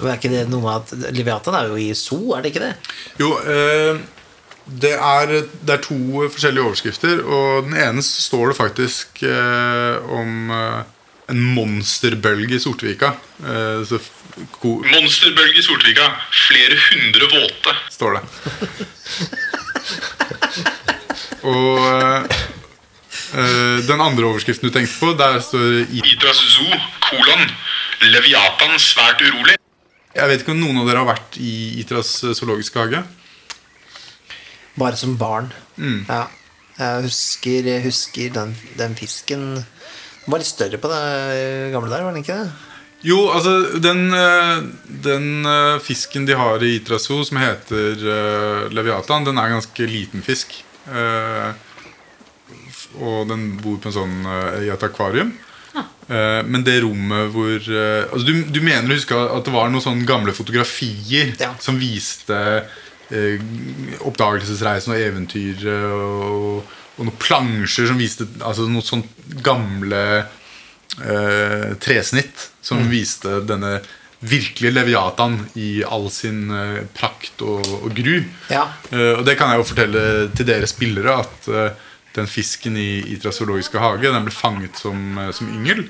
Men 0.01 0.09
er 0.11 0.17
ikke 0.19 0.33
det 0.33 0.49
noe 0.51 0.63
med 0.65 0.75
at 0.83 0.89
Leviathan 1.17 1.55
er 1.61 1.65
jo 1.71 1.77
i 1.81 1.93
zoo, 1.97 2.35
er 2.37 2.41
det 2.45 2.51
ikke 2.53 2.65
det? 2.67 2.75
Jo, 3.23 3.29
eh, 3.47 3.95
det, 4.67 4.95
er, 4.99 5.25
det 5.63 5.73
er 5.77 5.85
to 5.87 5.99
forskjellige 6.27 6.65
overskrifter, 6.67 7.17
og 7.23 7.49
den 7.69 7.77
ene 7.79 8.03
står 8.03 8.45
det 8.51 8.57
faktisk 8.59 9.09
om 10.11 10.51
en 11.31 11.41
monsterbølge 11.57 12.55
i 12.59 12.63
Sortvika. 12.63 13.09
Eh, 13.43 13.81
så 13.87 13.97
ko- 14.59 14.83
Monsterbølge 14.87 15.59
i 15.59 15.63
Sortvika. 15.67 16.07
Flere 16.49 16.77
hundre 16.91 17.25
våte. 17.33 17.73
står 17.95 18.11
det. 18.19 18.23
Og 21.47 21.79
den 23.37 24.01
andre 24.01 24.25
overskriften 24.31 24.71
du 24.71 24.73
tenkte 24.75 24.97
på, 25.01 25.11
der 25.19 25.39
står 25.45 25.83
Idras 25.93 26.39
Zoo, 26.55 26.79
kolon. 27.11 27.43
Leviatan 28.07 28.77
svært 28.81 29.21
urolig. 29.25 29.57
Jeg 30.17 30.29
vet 30.31 30.41
ikke 30.45 30.55
om 30.55 30.61
noen 30.63 30.79
av 30.81 30.87
dere 30.89 31.03
har 31.03 31.11
vært 31.11 31.37
i 31.43 31.53
Itras 31.83 32.15
zoologiske 32.39 32.81
hage? 32.81 33.03
Bare 34.81 34.97
som 35.01 35.17
barn. 35.21 35.51
Ja. 36.09 36.27
Jeg 36.77 37.07
husker, 37.07 37.65
jeg 37.69 37.85
husker 37.87 38.33
den, 38.35 38.51
den 38.77 38.93
fisken 38.99 39.45
Den 39.57 40.33
var 40.33 40.43
litt 40.43 40.49
større 40.51 40.77
på 40.81 40.89
det 40.93 41.71
gamle 41.73 41.89
der, 41.93 42.03
var 42.05 42.13
den 42.13 42.21
ikke 42.25 42.37
det? 42.43 42.51
Jo, 43.07 43.19
altså 43.33 43.79
den, 43.81 44.07
eh, 44.17 44.65
den 45.05 45.47
eh, 45.47 45.77
fisken 45.85 46.25
de 46.29 46.35
har 46.37 46.65
i 46.65 46.75
Itra 46.81 46.99
Zoo, 47.01 47.23
som 47.29 47.39
heter 47.39 48.01
uh, 48.03 48.65
Leviatan, 48.75 49.25
den 49.29 49.39
er 49.39 49.47
en 49.53 49.59
ganske 49.61 49.87
liten 49.87 50.25
fisk. 50.27 50.57
Eh, 50.91 51.53
f- 51.53 51.66
og 53.01 53.29
den 53.31 53.49
bor 53.61 53.79
på 53.83 53.91
en 53.91 53.97
sånn, 53.97 54.17
eh, 54.27 54.65
i 54.67 54.73
et 54.73 54.87
akvarium. 54.87 55.35
Eh, 55.77 56.41
men 56.47 56.63
det 56.65 56.79
rommet 56.85 57.33
hvor 57.35 57.57
eh, 57.59 58.05
altså 58.07 58.25
du, 58.25 58.45
du 58.55 58.61
mener 58.63 58.89
å 58.89 58.97
huske 58.97 59.17
at 59.19 59.45
det 59.45 59.53
var 59.53 59.69
noen 59.73 59.83
sånne 59.83 60.07
gamle 60.09 60.33
fotografier 60.37 61.35
Ja. 61.43 61.51
som 61.61 61.81
viste 61.81 62.39
eh, 63.11 63.43
oppdagelsesreisen 64.07 64.95
og 64.95 65.03
eventyr 65.03 65.67
og, 65.67 66.73
og 66.97 67.03
noen 67.09 67.19
plansjer 67.21 67.91
som 67.91 67.99
viste 68.01 68.29
altså 68.39 68.69
noen 68.71 68.87
sånne 68.87 69.43
gamle 69.45 70.03
eh, 70.23 71.75
tresnitt 71.83 72.49
som 72.65 72.87
viste 72.89 73.41
denne 73.45 73.81
virkelige 74.27 74.73
Leviatan 74.73 75.41
i 75.55 75.85
all 75.85 76.09
sin 76.11 76.51
uh, 76.51 76.79
prakt 76.97 77.43
og, 77.45 77.67
og 77.83 77.91
gru. 77.95 78.23
Ja. 78.49 78.65
Uh, 78.91 79.19
og 79.19 79.27
det 79.29 79.37
kan 79.39 79.53
jeg 79.53 79.61
jo 79.61 79.69
fortelle 79.69 80.05
til 80.37 80.49
dere 80.49 80.71
spillere 80.71 81.19
at 81.21 81.51
eh, 81.53 81.85
den 82.17 82.29
fisken 82.31 82.77
i 82.81 82.89
Itra 83.15 83.33
zoologiske 83.35 83.81
hage 83.83 84.11
Den 84.13 84.27
ble 84.27 84.35
fanget 84.35 84.81
som, 84.81 85.19
eh, 85.19 85.33
som 85.37 85.49
yngel 85.53 85.87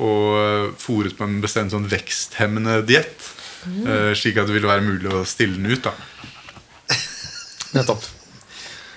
og 0.00 0.76
fòret 0.78 1.16
på 1.18 1.26
en 1.26 1.40
bestemt 1.42 1.72
sånn 1.74 1.88
veksthemmende 1.90 2.78
diett. 2.86 3.26
Mm. 3.66 4.14
slik 4.16 4.38
at 4.40 4.46
det 4.48 4.54
ville 4.54 4.70
være 4.70 4.86
mulig 4.86 5.10
å 5.12 5.24
stille 5.28 5.58
den 5.58 5.66
ut. 5.68 5.82
da 5.84 5.92
Nettopp. 7.74 8.06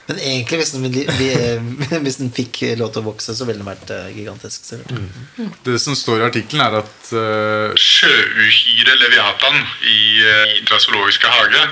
Men 0.07 0.17
egentlig, 0.19 0.57
hvis 0.59 0.71
den, 0.73 0.83
vi- 0.91 1.99
hvis 2.05 2.17
den 2.19 2.31
fikk 2.35 2.57
lov 2.79 2.89
til 2.91 3.03
å 3.03 3.05
vokse, 3.05 3.35
så 3.37 3.45
ville 3.47 3.61
den 3.61 3.69
vært 3.69 3.91
eh, 3.95 4.09
gigantisk. 4.17 4.67
Mm. 4.91 5.51
Det 5.63 5.77
som 5.79 5.95
står 5.95 6.19
i 6.19 6.25
artikkelen, 6.27 6.63
er 6.65 6.75
at 6.81 7.11
uh, 7.15 7.71
Sjøuhyre 7.79 8.97
Leviatan 8.99 9.61
i 9.87 9.99
eh, 10.27 10.57
Idra 10.59 10.79
zoologiske 10.83 11.31
hage 11.31 11.63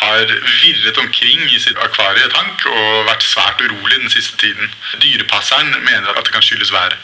har 0.00 0.22
virret 0.62 1.00
omkring 1.02 1.42
i 1.50 1.58
sitt 1.60 1.76
akvarietank 1.82 2.62
og 2.70 3.08
vært 3.10 3.26
svært 3.26 3.60
urolig 3.66 3.98
den 4.04 4.12
siste 4.14 4.38
tiden. 4.40 4.70
Dyrepasseren 5.02 5.74
mener 5.82 6.14
at 6.14 6.24
det 6.24 6.32
kan 6.36 6.46
skyldes 6.46 6.70
været. 6.72 6.94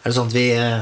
Er 0.00 0.08
det 0.10 0.16
sånn 0.16 0.30
at 0.30 0.34
vi 0.36 0.46
uh, 0.56 0.80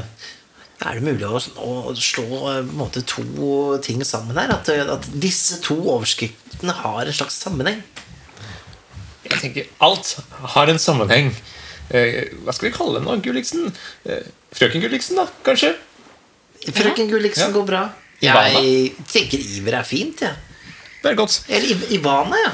Er 0.79 0.95
det 0.99 1.03
mulig 1.03 1.27
å, 1.27 1.39
å 1.59 1.93
slå 1.99 2.25
eh, 2.25 2.59
på 2.63 2.73
en 2.73 2.77
måte 2.79 3.01
to 3.03 3.77
ting 3.83 3.99
sammen 4.07 4.37
her? 4.39 4.51
At, 4.55 4.69
eh, 4.71 4.85
at 4.95 5.07
disse 5.19 5.57
to 5.65 5.75
overskriftene 5.91 6.75
har 6.81 7.03
en 7.05 7.17
slags 7.17 7.35
sammenheng? 7.43 7.81
Jeg 9.29 9.41
tenker 9.43 9.67
alt 9.85 10.15
har 10.55 10.71
en 10.71 10.79
sammenheng. 10.81 11.31
Eh, 11.89 12.29
hva 12.45 12.53
skal 12.53 12.69
vi 12.69 12.75
kalle 12.75 12.99
den 12.99 13.07
nå? 13.07 13.15
Gulliksen? 13.25 13.71
Eh, 14.05 14.25
Frøken 14.53 14.81
Gulliksen, 14.83 15.17
da? 15.17 15.25
Kanskje? 15.45 15.75
Frøken 16.75 17.09
Gulliksen 17.09 17.47
Ja. 17.49 17.53
går 17.55 17.65
bra. 17.65 17.83
Ivana. 18.21 18.59
Jeg 18.61 18.91
tenker 19.07 19.39
Iver 19.39 19.77
er 19.79 19.83
fint, 19.87 20.21
jeg. 20.21 20.29
Ja. 20.29 20.35
Det 21.03 21.11
er 21.11 21.15
godt. 21.15 21.37
Eller 21.47 21.69
Iv 21.71 21.85
Ivana, 21.99 22.35
ja. 22.45 22.51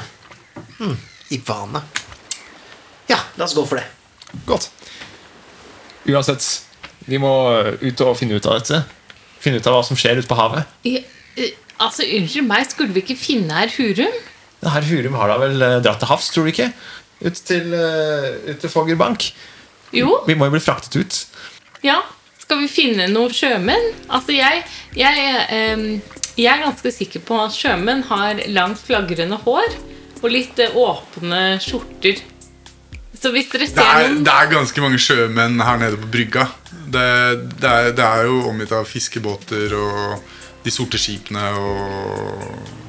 Hmm. 0.78 0.96
Ivana. 1.34 1.82
Ja, 3.08 3.18
la 3.36 3.44
oss 3.44 3.54
gå 3.54 3.64
for 3.66 3.76
det. 3.80 3.86
Godt. 4.46 4.68
Uansett, 6.06 6.46
vi 7.06 7.18
må 7.18 7.32
ut 7.82 8.00
og 8.06 8.14
finne 8.18 8.38
ut 8.38 8.46
av 8.46 8.60
dette. 8.60 8.84
Finne 9.42 9.58
ut 9.58 9.66
av 9.66 9.74
hva 9.74 9.82
som 9.86 9.98
skjer 9.98 10.20
ute 10.20 10.30
på 10.30 10.38
havet. 10.38 10.64
Ja, 10.86 11.00
eh, 11.36 11.50
altså, 11.82 12.06
Unnskyld 12.06 12.46
meg, 12.46 12.70
skulle 12.70 12.94
vi 12.94 13.02
ikke 13.02 13.18
finne 13.18 13.58
herr 13.58 13.74
Hurum? 13.74 14.14
Det 14.66 14.72
Herr 14.74 14.86
Hurum 14.88 15.14
har 15.14 15.30
da 15.30 15.36
vel 15.38 15.62
eh, 15.62 15.78
dratt 15.84 16.00
til 16.02 16.10
havs, 16.10 16.28
tror 16.34 16.46
du 16.46 16.50
ikke? 16.50 16.72
Ut 17.22 17.38
til, 17.46 17.70
eh, 17.78 18.32
ut 18.50 18.58
til 18.64 18.72
Foggerbank. 18.72 19.28
Jo, 19.94 20.24
Vi 20.26 20.34
må 20.34 20.48
jo 20.48 20.56
bli 20.56 20.62
fraktet 20.64 20.98
ut. 20.98 21.22
ja. 21.86 22.00
Skal 22.46 22.60
vi 22.62 22.68
finne 22.70 23.08
noen 23.10 23.32
sjømenn? 23.34 23.88
Altså, 24.06 24.30
jeg, 24.36 24.60
jeg, 24.94 25.22
ehm, 25.50 25.96
jeg 26.38 26.46
er 26.52 26.60
ganske 26.62 26.92
sikker 26.94 27.24
på 27.26 27.40
at 27.42 27.56
sjømenn 27.56 28.04
har 28.06 28.38
langt 28.54 28.78
flagrende 28.86 29.34
hår 29.42 29.66
og 30.20 30.28
litt 30.30 30.60
eh, 30.62 30.76
åpne 30.78 31.40
skjorter. 31.62 32.20
Så 33.18 33.32
hvis 33.34 33.50
dere 33.50 33.66
det, 33.66 33.72
ser 33.72 33.82
er, 33.82 34.12
noen 34.12 34.22
det 34.28 34.36
er 34.36 34.52
ganske 34.52 34.84
mange 34.84 35.02
sjømenn 35.02 35.58
her 35.58 35.82
nede 35.82 35.98
på 36.04 36.12
brygga. 36.14 36.46
Det, 36.70 37.08
det, 37.58 37.66
er, 37.72 37.90
det 37.98 38.06
er 38.06 38.30
jo 38.30 38.38
omgitt 38.52 38.74
av 38.78 38.86
fiskebåter 38.86 39.74
og 39.74 40.22
de 40.62 40.74
sorte 40.74 41.02
skipene 41.02 41.48
og 41.58 42.85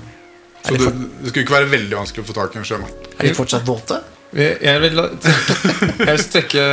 Så 0.68 0.76
det, 0.76 0.92
det 1.22 1.32
skulle 1.32 1.46
ikke 1.46 1.58
være 1.58 1.70
veldig 1.72 1.96
vanskelig 2.02 2.22
å 2.26 2.28
få 2.28 2.34
tak 2.38 2.50
i 2.56 2.58
en 2.62 2.68
sjømann. 2.68 2.94
Er 3.18 3.24
de 3.30 3.34
fortsatt 3.38 3.68
våte? 3.68 3.98
Jeg 4.36 4.82
vil, 4.84 5.00
jeg 5.00 6.04
vil 6.04 6.24
trekke 6.34 6.64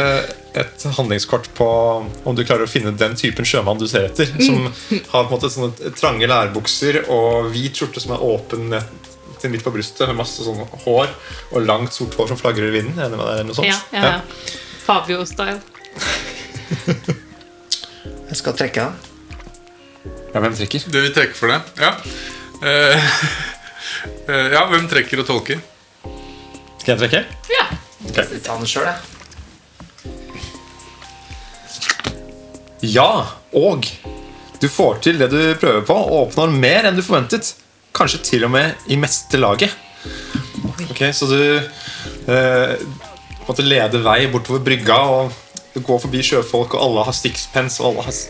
et 0.59 0.79
handlingskort 0.97 1.47
på 1.55 1.69
om 2.27 2.35
du 2.35 2.43
klarer 2.43 2.65
å 2.67 2.71
finne 2.71 2.91
den 2.99 3.15
typen 3.19 3.47
sjømann 3.47 3.79
du 3.79 3.87
ser 3.91 4.05
etter. 4.09 4.27
Som 4.43 4.67
har 4.67 4.73
på 4.91 5.23
en 5.23 5.31
måte 5.31 5.51
sånne 5.55 5.93
trange 5.95 6.27
lærbukser 6.31 7.05
og 7.15 7.53
hvit 7.55 7.75
skjorte 7.79 8.03
som 8.03 8.11
er 8.17 8.21
åpen 8.27 8.75
til 9.41 9.51
midt 9.53 9.65
på 9.67 9.73
brystet, 9.75 10.09
med 10.09 10.17
masse 10.19 10.43
sånn 10.43 10.61
hår 10.87 11.09
og 11.53 11.61
langt, 11.67 11.93
sort 11.95 12.15
hår 12.19 12.27
som 12.33 12.39
flagrer 12.41 12.69
i 12.71 12.73
vinden. 12.79 12.99
Enig 12.99 13.17
med 13.19 13.27
deg, 13.27 13.35
eller 13.39 13.49
noe 13.51 13.59
sånt? 13.59 13.71
Ja, 13.71 13.79
ja, 13.95 14.03
ja. 14.17 14.21
Fabio-style. 14.85 15.61
Jeg 18.31 18.37
skal 18.41 18.55
trekke 18.59 18.81
den. 18.89 18.95
Ja, 20.35 20.39
hvem 20.43 20.55
trekker? 20.59 20.81
Du 20.91 20.99
vi 20.99 21.15
trekker 21.15 21.37
for 21.39 21.47
det, 21.53 21.61
ja. 21.79 21.91
Eh, 22.65 22.99
ja, 24.29 24.65
hvem 24.71 24.89
trekker 24.91 25.23
og 25.23 25.29
tolker? 25.29 25.61
Skal 26.81 26.95
jeg 26.95 27.01
trekke? 27.05 27.25
Ja. 27.53 27.67
Ok. 28.05 28.19
Ta 28.45 28.57
den 28.59 28.69
sjøl, 28.69 28.89
jeg. 28.91 28.99
Ja, 32.85 33.27
og 33.57 33.87
du 34.61 34.67
får 34.69 34.99
til 35.05 35.19
det 35.21 35.31
du 35.33 35.41
prøver 35.61 35.85
på, 35.87 35.95
og 35.95 36.29
oppnår 36.29 36.53
mer 36.53 36.89
enn 36.89 36.99
du 36.99 37.03
forventet. 37.05 37.55
Kanskje 37.95 38.21
til 38.27 38.45
og 38.47 38.53
med 38.53 38.91
i 38.91 38.99
meste 39.01 39.39
laget. 39.41 39.73
Ok, 40.91 41.01
Så 41.13 41.27
du 41.31 41.41
eh, 42.33 42.75
måtte 43.47 43.65
lede 43.65 44.03
vei 44.05 44.27
bortover 44.33 44.61
brygga, 44.65 44.99
og 45.17 45.33
du 45.75 45.81
går 45.81 46.03
forbi 46.05 46.23
sjøfolk, 46.23 46.75
og 46.75 46.85
alle 46.85 47.07
har 47.09 47.17
sixpence, 47.17 47.81
og 47.83 47.95
alle 47.95 48.07
har 48.09 48.21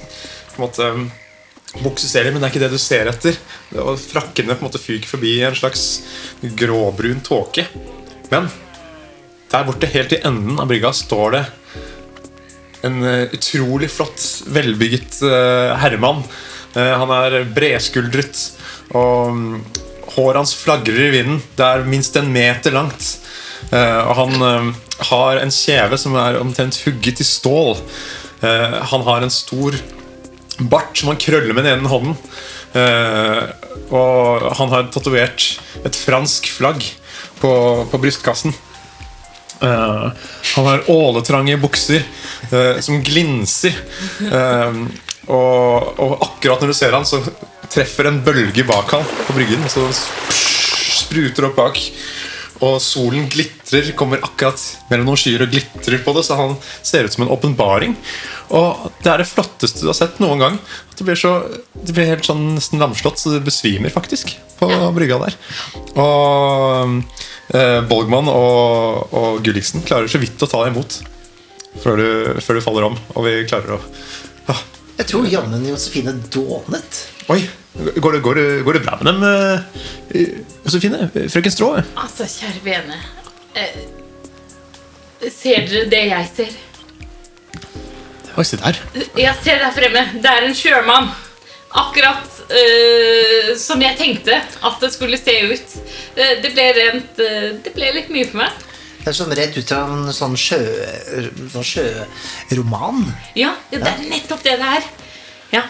på 0.55 0.59
en 0.59 0.65
måte 0.65 0.91
um, 0.95 1.07
bukseseler, 1.83 2.31
men 2.31 2.43
det 2.43 2.49
er 2.49 2.55
ikke 2.55 2.65
det 2.67 2.75
du 2.75 2.81
ser 2.83 3.11
etter. 3.11 3.39
Og 3.83 3.99
frakkene 3.99 4.55
på 4.55 4.63
en 4.63 4.69
måte 4.69 4.83
fyker 4.83 5.11
forbi 5.11 5.39
en 5.43 5.59
slags 5.59 5.87
gråbrun 6.59 7.23
tåke. 7.25 7.67
Men 8.31 8.49
der 9.51 9.67
borte, 9.67 9.91
helt 9.91 10.15
i 10.15 10.23
enden 10.27 10.59
av 10.61 10.71
brygga, 10.71 10.93
står 10.95 11.37
det 11.37 11.45
en 12.85 13.03
eh, 13.05 13.29
utrolig 13.33 13.91
flott, 13.91 14.23
velbygget 14.53 15.23
eh, 15.25 15.73
herremann. 15.81 16.23
Eh, 16.75 16.93
han 17.01 17.13
er 17.17 17.41
bredskuldret, 17.57 18.43
og 18.93 19.33
mm, 19.37 19.53
håret 20.17 20.41
hans 20.43 20.55
flagrer 20.59 21.07
i 21.09 21.13
vinden. 21.15 21.41
Det 21.57 21.69
er 21.69 21.87
minst 21.89 22.17
en 22.21 22.33
meter 22.33 22.75
langt. 22.75 23.15
Og 23.75 24.11
han 24.19 24.75
har 25.09 25.39
en 25.41 25.51
kjeve 25.51 25.97
som 25.99 26.15
er 26.21 26.37
omtrent 26.37 26.77
hugget 26.85 27.23
i 27.23 27.27
stål. 27.27 27.79
Han 28.93 29.03
har 29.07 29.25
en 29.25 29.33
stor 29.33 29.75
bart 30.59 30.99
som 30.99 31.11
han 31.13 31.21
krøller 31.21 31.55
med 31.55 31.67
den 31.67 31.79
ene 31.79 31.91
hånden. 31.91 32.17
Eh, 32.75 33.41
og 33.95 34.47
han 34.59 34.73
har 34.73 34.91
tatovert 34.95 35.49
et 35.87 35.99
fransk 35.99 36.49
flagg 36.51 36.85
på, 37.41 37.53
på 37.91 38.01
brystkassen. 38.03 38.55
Eh, 39.61 40.13
han 40.55 40.67
har 40.67 40.91
åletrange 40.91 41.57
bukser 41.63 42.03
eh, 42.51 42.81
som 42.81 43.03
glinser. 43.03 43.77
Eh, 44.21 44.81
og, 45.25 46.01
og 46.01 46.19
akkurat 46.27 46.61
når 46.61 46.75
du 46.75 46.77
ser 46.77 46.97
han, 46.97 47.07
så 47.09 47.23
treffer 47.73 48.11
en 48.11 48.21
bølge 48.25 48.67
bak 48.69 48.93
han 48.93 49.07
på 49.27 49.37
bryggen. 49.37 49.65
Og 49.65 49.73
så 49.73 49.89
spruter 51.05 51.49
opp 51.49 51.59
bak. 51.59 51.81
Og 52.63 52.77
solen 52.83 53.27
glitrer, 53.31 53.91
kommer 53.99 54.23
akkurat 54.23 54.61
mellom 54.91 55.11
noen 55.11 55.19
skyer 55.19 55.43
og 55.43 55.51
glitrer 55.51 56.03
på 56.05 56.15
det. 56.15 56.23
Så 56.27 56.39
han 56.39 56.55
ser 56.87 57.09
ut 57.09 57.17
som 57.17 57.27
en 57.27 57.33
åpenbaring. 57.35 57.97
Og 58.55 58.91
det 59.03 59.11
er 59.11 59.23
det 59.23 59.29
flotteste 59.31 59.83
du 59.83 59.91
har 59.91 59.99
sett 59.99 60.21
noen 60.23 60.43
gang. 60.43 60.59
At 60.91 61.01
det 61.01 61.09
blir, 61.09 61.19
så, 61.19 61.35
det 61.75 61.97
blir 61.97 62.13
helt 62.13 62.29
sånn 62.29 62.53
nesten 62.55 62.83
lamslått, 62.83 63.19
så 63.19 63.35
du 63.35 63.41
besvimer 63.45 63.93
faktisk 63.95 64.37
på 64.61 64.69
brygga 64.95 65.19
der. 65.25 65.39
Og 65.99 67.01
eh, 67.57 67.81
Bolgmann 67.91 68.31
og, 68.31 69.11
og 69.11 69.43
Gulliksen 69.45 69.83
klarer 69.87 70.11
så 70.11 70.23
vidt 70.23 70.43
å 70.45 70.51
ta 70.51 70.63
deg 70.63 70.75
imot 70.75 71.01
før 71.83 71.99
du, 71.99 72.09
før 72.45 72.61
du 72.61 72.65
faller 72.65 72.89
om. 72.93 72.97
Og 73.17 73.27
vi 73.27 73.35
klarer 73.51 73.77
å 73.77 73.83
ah, 74.53 74.63
Jeg 75.01 75.11
tror 75.11 75.29
jammen 75.31 75.67
Josefine 75.73 76.15
dånet. 76.31 77.05
Oi! 77.35 77.43
Går 77.75 78.13
det, 78.13 78.21
går, 78.23 78.35
det, 78.35 78.63
går 78.63 78.73
det 78.73 78.81
bra 78.85 78.99
med 79.01 79.09
dem, 79.09 79.23
eh, 80.15 80.29
Josefine? 80.65 81.09
Frøken 81.13 81.51
Strå? 81.51 81.73
Altså, 81.99 82.27
kjære 82.31 82.61
vene. 82.63 82.99
Eh, 83.59 83.81
ser 85.35 85.67
dere 85.67 85.89
det 85.91 86.03
jeg 86.13 86.29
ser? 86.37 86.53
Oi, 88.37 88.45
se 88.47 88.61
der. 88.63 88.79
Jeg 89.19 89.35
ser 89.43 89.59
der 89.63 89.75
fremme. 89.75 90.05
Det 90.23 90.31
er 90.31 90.47
en 90.47 90.55
sjømann. 90.59 91.11
Akkurat 91.75 92.39
uh, 92.55 93.51
som 93.59 93.83
jeg 93.83 93.99
tenkte 93.99 94.37
at 94.39 94.77
det 94.83 94.93
skulle 94.95 95.19
se 95.19 95.35
ut. 95.51 95.75
Det 96.15 96.53
ble 96.55 96.69
rent 96.77 97.19
uh, 97.19 97.49
Det 97.65 97.73
ble 97.75 97.91
litt 97.97 98.13
mye 98.15 98.29
for 98.31 98.45
meg. 98.45 98.65
Det 99.01 99.11
er 99.11 99.19
sånn 99.19 99.35
rett 99.35 99.59
ut 99.59 99.75
av 99.75 99.91
en 99.93 100.15
sånn 100.15 100.39
sjø... 100.39 100.61
Sånn 101.53 101.67
sjøroman. 101.67 103.03
Ja, 103.39 103.57
det 103.75 103.83
er 103.83 104.07
nettopp 104.07 104.47
det 104.47 104.55
det 104.63 104.75
er. 104.79 104.91
Ja, 105.59 105.67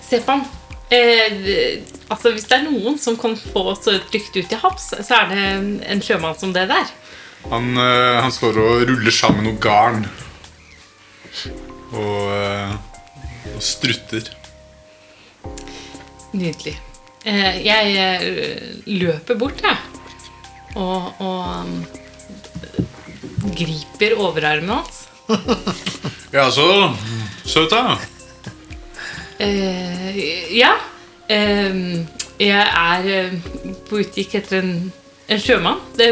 se 0.00 0.24
på 0.24 0.32
han. 0.32 0.48
Eh, 0.94 1.80
altså, 2.08 2.32
Hvis 2.34 2.46
det 2.50 2.58
er 2.58 2.66
noen 2.68 2.98
som 3.00 3.16
kan 3.20 3.36
få 3.38 3.66
oss 3.72 3.84
trygt 3.86 4.36
ut 4.36 4.46
til 4.50 4.60
havs, 4.62 4.90
så 4.94 5.22
er 5.22 5.32
det 5.32 5.44
en 5.90 6.04
sjømann 6.04 6.38
som 6.38 6.54
det 6.54 6.68
der. 6.70 6.92
Han, 7.50 7.74
eh, 7.76 8.20
han 8.22 8.32
står 8.32 8.60
og 8.62 8.86
ruller 8.88 9.14
sammen 9.14 9.48
noe 9.48 9.60
garn. 9.60 10.06
Og, 11.94 12.20
eh, 12.32 12.74
og 13.54 13.62
strutter. 13.62 14.30
Nydelig. 16.34 16.76
Eh, 17.24 17.60
jeg 17.64 17.92
eh, 17.96 18.24
løper 18.90 19.38
bort, 19.40 19.62
jeg. 19.64 19.76
Og, 20.74 21.12
og 21.22 21.42
um, 21.62 21.84
griper 23.54 24.16
overarmen 24.18 24.74
hans. 24.74 25.04
Ja, 26.34 26.48
så 26.50 26.66
Eh, 29.38 30.56
ja. 30.58 30.74
Uh, 31.30 32.04
jeg 32.38 32.66
er 32.76 33.06
eh, 33.08 33.32
på 33.88 34.00
utkikk 34.02 34.34
etter 34.40 34.60
en, 34.60 34.92
en 35.30 35.40
sjømann. 35.40 35.80
Det, 35.98 36.10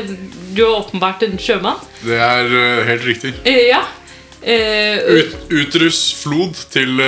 du 0.57 0.63
er 0.65 0.71
åpenbart 0.79 1.23
en 1.27 1.39
sjømann. 1.39 1.83
Det 2.03 2.19
er 2.19 2.47
uh, 2.49 2.87
helt 2.89 3.05
riktig. 3.07 3.35
Ja. 3.45 3.83
Eh, 4.43 4.99
Ut, 5.07 5.37
utruss 5.55 6.15
flod 6.23 6.55
til 6.73 6.99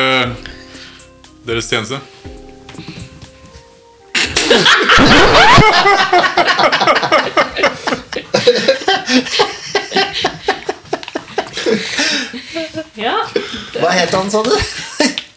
deres 1.46 1.66
tjeneste. 1.70 1.98
ja. 12.94 13.16
Hva 13.80 13.90
het 13.96 14.14
han, 14.14 14.30
sa 14.30 14.42
du? 14.46 14.54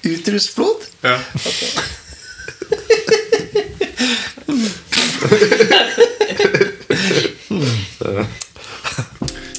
Utrusflod? 0.08 0.88
Ja. 1.02 1.20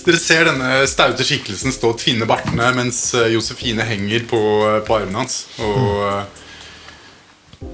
Dere 0.08 0.16
ser 0.16 0.46
denne 0.48 0.86
staute 0.88 1.24
skikkelsen 1.26 1.74
stå 1.74 1.90
og 1.92 1.98
tvinne 2.00 2.24
bartene 2.28 2.70
mens 2.76 3.02
eh, 3.18 3.26
Josefine 3.34 3.84
henger 3.84 4.22
på, 4.30 4.38
eh, 4.64 4.78
på 4.86 4.96
armen 4.96 5.18
hans. 5.20 5.42
Og 5.60 6.04
eh, 6.06 6.22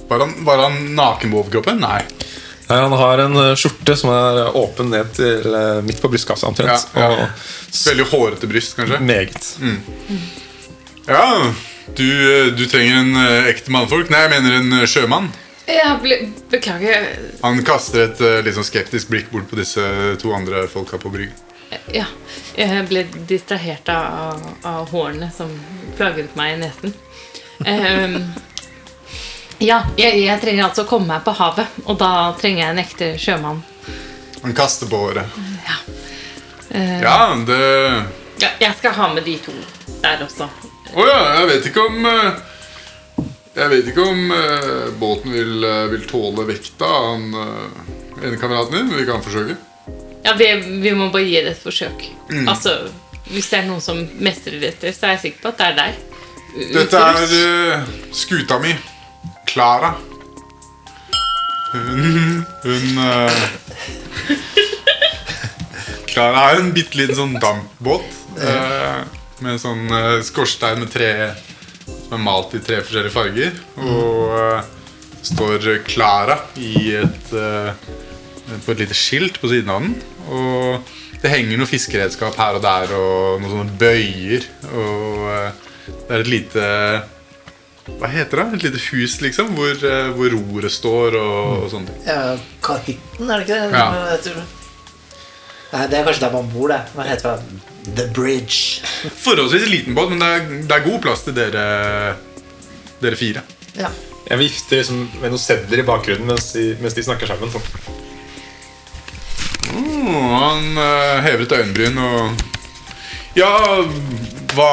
var, 0.08 0.24
han, 0.24 0.32
var 0.46 0.64
han 0.64 0.80
naken 0.96 1.30
på 1.30 1.44
overkroppen? 1.44 1.78
Nei. 1.84 2.00
Nei, 2.64 2.78
Han 2.80 2.96
har 2.98 3.22
en 3.26 3.38
skjorte 3.60 3.94
som 4.00 4.10
er 4.10 4.56
åpen 4.56 4.90
ned 4.90 5.12
til 5.14 5.46
midt 5.84 6.00
på 6.02 6.10
brystkassa 6.10 6.48
omtrent. 6.48 6.88
Ja, 6.96 7.10
ja. 7.12 7.28
Veldig 7.84 8.08
hårete 8.10 8.48
bryst, 8.50 8.74
kanskje? 8.78 8.98
meget. 9.04 9.50
Ja, 11.04 11.22
du, 11.86 12.46
eh, 12.46 12.52
du 12.52 12.66
trenger 12.66 12.96
en 12.96 13.16
eh, 13.16 13.48
ekte 13.52 13.72
mannfolk? 13.74 14.10
Nei, 14.12 14.24
jeg 14.24 14.32
mener 14.34 14.58
en 14.58 14.72
eh, 14.80 14.86
sjømann. 14.88 15.30
Ja, 15.66 15.94
beklager. 16.52 17.06
Han 17.40 17.62
kaster 17.64 18.02
et 18.04 18.18
litt 18.44 18.56
sånn 18.56 18.66
skeptisk 18.68 19.08
blikk 19.08 19.30
bort 19.32 19.46
på 19.48 19.56
disse 19.56 19.80
to 20.20 20.34
andre 20.36 20.66
folka 20.68 20.98
på 21.00 21.12
bryggen. 21.12 21.38
Ja, 21.90 22.04
jeg 22.54 22.82
ble 22.90 23.06
distrahert 23.26 23.88
av, 23.88 24.42
av 24.68 24.90
hårene 24.92 25.30
som 25.32 25.48
plaget 25.96 26.36
meg 26.36 26.52
i 26.52 26.58
nesen. 26.60 26.92
Um, 27.64 28.18
ja, 29.64 29.80
jeg, 29.96 30.20
jeg 30.26 30.42
trenger 30.42 30.68
altså 30.68 30.84
å 30.84 30.90
komme 30.90 31.08
meg 31.14 31.24
på 31.24 31.32
havet, 31.40 31.80
og 31.88 31.96
da 32.02 32.12
trenger 32.38 32.66
jeg 32.66 32.74
en 32.74 32.82
ekte 32.84 33.08
sjømann. 33.24 33.64
Han 34.44 34.54
kaster 34.54 34.90
på 34.92 35.00
håret. 35.00 35.40
Eh, 36.74 37.00
Ja, 37.00 37.32
det 37.46 37.62
ja, 38.42 38.48
jeg 38.60 38.74
skal 38.78 38.92
ha 38.98 39.08
med 39.14 39.24
de 39.24 39.36
to 39.38 39.52
der 40.02 40.24
også. 40.24 40.48
Å 40.94 41.04
ja, 41.08 41.20
jeg 41.40 41.46
vet 41.50 41.64
ikke 41.70 41.84
om 41.88 42.06
eh, 42.06 42.36
Jeg 43.56 43.70
vet 43.72 43.88
ikke 43.90 44.04
om 44.06 44.34
eh, 44.34 44.90
båten 45.00 45.34
vil, 45.34 45.54
eh, 45.66 45.86
vil 45.90 46.04
tåle 46.10 46.46
vekta 46.46 46.86
av 46.86 47.06
han 47.08 47.24
eh, 47.40 48.26
ene 48.28 48.38
kameraten 48.38 48.76
din. 48.78 48.90
men 48.90 49.00
Vi 49.02 49.06
kan 49.08 49.22
forsøke. 49.24 49.56
Ja, 50.24 50.32
vi, 50.38 50.46
vi 50.84 50.94
må 50.96 51.10
bare 51.12 51.26
gi 51.26 51.40
det 51.42 51.56
et 51.56 51.62
forsøk. 51.62 52.06
Altså, 52.46 52.76
Hvis 53.28 53.50
det 53.50 53.58
er 53.58 53.66
noen 53.68 53.82
som 53.84 54.00
mestrer 54.22 54.60
dette, 54.62 54.92
så 54.94 55.08
er 55.08 55.16
jeg 55.16 55.24
sikker 55.26 55.42
på 55.42 55.52
at 55.52 55.60
det 55.60 55.66
er 55.66 55.76
deg. 55.80 55.92
Dette 56.74 57.02
er 57.02 57.34
eh, 57.40 57.86
skuta 58.14 58.60
mi. 58.62 58.72
Klara. 59.50 59.94
Hun, 61.74 62.44
hun 62.62 62.86
Klara 66.12 66.38
uh, 66.38 66.48
er 66.52 66.60
en 66.60 66.70
bitte 66.76 66.94
liten 67.00 67.18
sånn 67.18 67.34
dampbåt 67.42 68.06
eh, 68.38 69.00
med 69.42 69.60
sånn 69.62 69.88
uh, 69.90 70.22
skorstein 70.24 70.82
med 70.82 70.92
tre 70.92 71.10
som 71.84 72.16
er 72.16 72.22
malt 72.22 72.54
i 72.56 72.62
tre 72.64 72.80
forskjellige 72.84 73.14
farger. 73.14 73.56
Og 73.82 74.34
uh, 74.34 74.66
står 75.24 75.70
Klara 75.88 76.36
uh, 76.36 76.92
eh, 76.92 77.70
på 78.64 78.74
et 78.74 78.82
lite 78.82 78.96
skilt 78.96 79.40
på 79.40 79.50
siden 79.50 79.72
av 79.72 79.84
den. 79.84 79.96
Og 80.28 80.92
det 81.22 81.32
henger 81.32 81.58
noe 81.58 81.68
fiskeredskap 81.70 82.36
her 82.36 82.58
og 82.58 82.64
der 82.64 82.92
og 82.98 83.40
noen 83.40 83.54
sånne 83.54 83.78
bøyer. 83.80 84.48
Og 84.70 85.24
det 85.88 86.12
er 86.12 86.20
et 86.20 86.32
lite 86.32 86.66
Hva 88.00 88.08
heter 88.12 88.40
det? 88.40 88.58
Et 88.58 88.66
lite 88.68 88.82
hus, 88.90 89.16
liksom, 89.24 89.54
hvor, 89.56 89.80
hvor 90.16 90.36
roret 90.36 90.72
står 90.72 91.16
og, 91.20 91.40
og 91.64 91.72
sånne 91.72 91.90
ting. 91.90 92.04
Ja, 92.08 92.36
Kahytten, 92.64 93.28
er 93.28 93.40
det 93.40 93.48
ikke 93.48 93.64
det? 93.72 94.36
Ja. 94.36 94.44
Hva 95.74 95.80
heter 95.82 95.90
det? 95.90 95.90
Nei, 95.90 95.90
det 95.90 95.98
er 95.98 96.04
kanskje 96.06 96.22
der 96.22 96.34
man 96.36 96.50
bor, 96.52 96.68
det. 96.70 96.80
Hva 96.94 97.04
heter 97.08 97.34
det? 97.34 97.94
The 97.98 98.04
Bridge. 98.14 98.82
Forholdsvis 99.24 99.66
liten 99.68 99.94
båt, 99.96 100.12
men 100.12 100.20
det 100.22 100.28
er, 100.30 100.44
det 100.68 100.76
er 100.76 100.84
god 100.84 101.00
plass 101.02 101.24
til 101.26 101.34
dere, 101.34 101.64
dere 103.02 103.18
fire. 103.18 103.42
Ja. 103.74 103.90
Jeg 104.28 104.38
vifter 104.40 104.78
liksom 104.80 105.00
med 105.18 105.34
noen 105.34 105.42
sedler 105.42 105.82
i 105.82 105.86
bakgrunnen 105.86 106.30
mens 106.30 106.52
de, 106.54 106.68
mens 106.80 106.94
de 106.94 107.04
snakker 107.04 107.26
sammen. 107.26 107.50
Mm, 109.74 110.14
han 110.14 110.78
uh, 110.78 111.24
hever 111.26 111.42
et 111.42 111.56
øyenbryn 111.58 111.98
og 111.98 112.44
Ja, 113.34 113.50
hva 114.54 114.70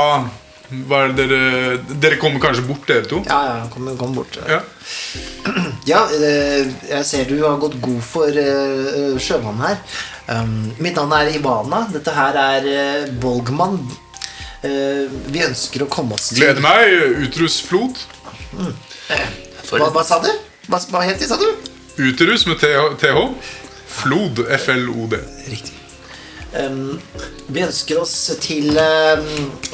hva 0.72 1.02
er 1.04 1.14
det 1.18 1.26
dere 1.28 1.98
Dere 2.00 2.18
kommer 2.22 2.40
kanskje 2.40 2.64
bort, 2.68 2.86
dere 2.88 3.04
to? 3.10 3.20
Ja, 3.28 3.40
ja, 3.50 3.66
kom, 3.74 3.90
kom 4.00 4.14
bort. 4.16 4.38
Ja. 4.48 4.62
Ja, 5.90 6.06
eh, 6.16 6.70
jeg 6.88 7.08
ser 7.08 7.28
du 7.28 7.42
har 7.44 7.58
gått 7.60 7.76
god 7.84 8.00
for 8.06 8.30
uh, 8.32 9.18
sjømannen 9.20 9.66
her. 9.66 9.82
Um, 10.32 10.72
mitt 10.80 10.96
navn 10.96 11.12
er 11.17 11.34
Ivana. 11.36 11.86
Dette 11.91 12.13
her 12.15 12.38
er 12.39 12.70
uh, 12.70 13.10
Bolgmann. 13.20 13.82
Uh, 14.62 15.10
vi 15.34 15.44
ønsker 15.44 15.84
å 15.84 15.89
komme 15.91 16.15
oss 16.15 16.30
til 16.30 16.44
Gleder 16.44 16.63
meg. 16.63 17.26
Utrus 17.26 17.60
Flod. 17.65 18.00
Hva, 19.72 19.89
hva 19.89 20.06
sa 20.06 20.22
du? 20.24 20.32
Hva, 20.70 20.80
hva 20.94 21.04
het 21.08 21.20
de, 21.20 21.28
sa 21.28 21.39
du? 21.41 21.50
Uterus 22.00 22.48
med 22.48 22.62
TH. 22.62 22.96
TH. 23.02 23.28
Flod. 23.91 24.44
FLOD. 24.62 25.20
Riktig. 25.50 25.78
Um, 26.52 27.00
vi 27.48 27.62
ønsker 27.63 28.02
oss 28.02 28.13
til 28.44 28.76
um, 28.76 29.28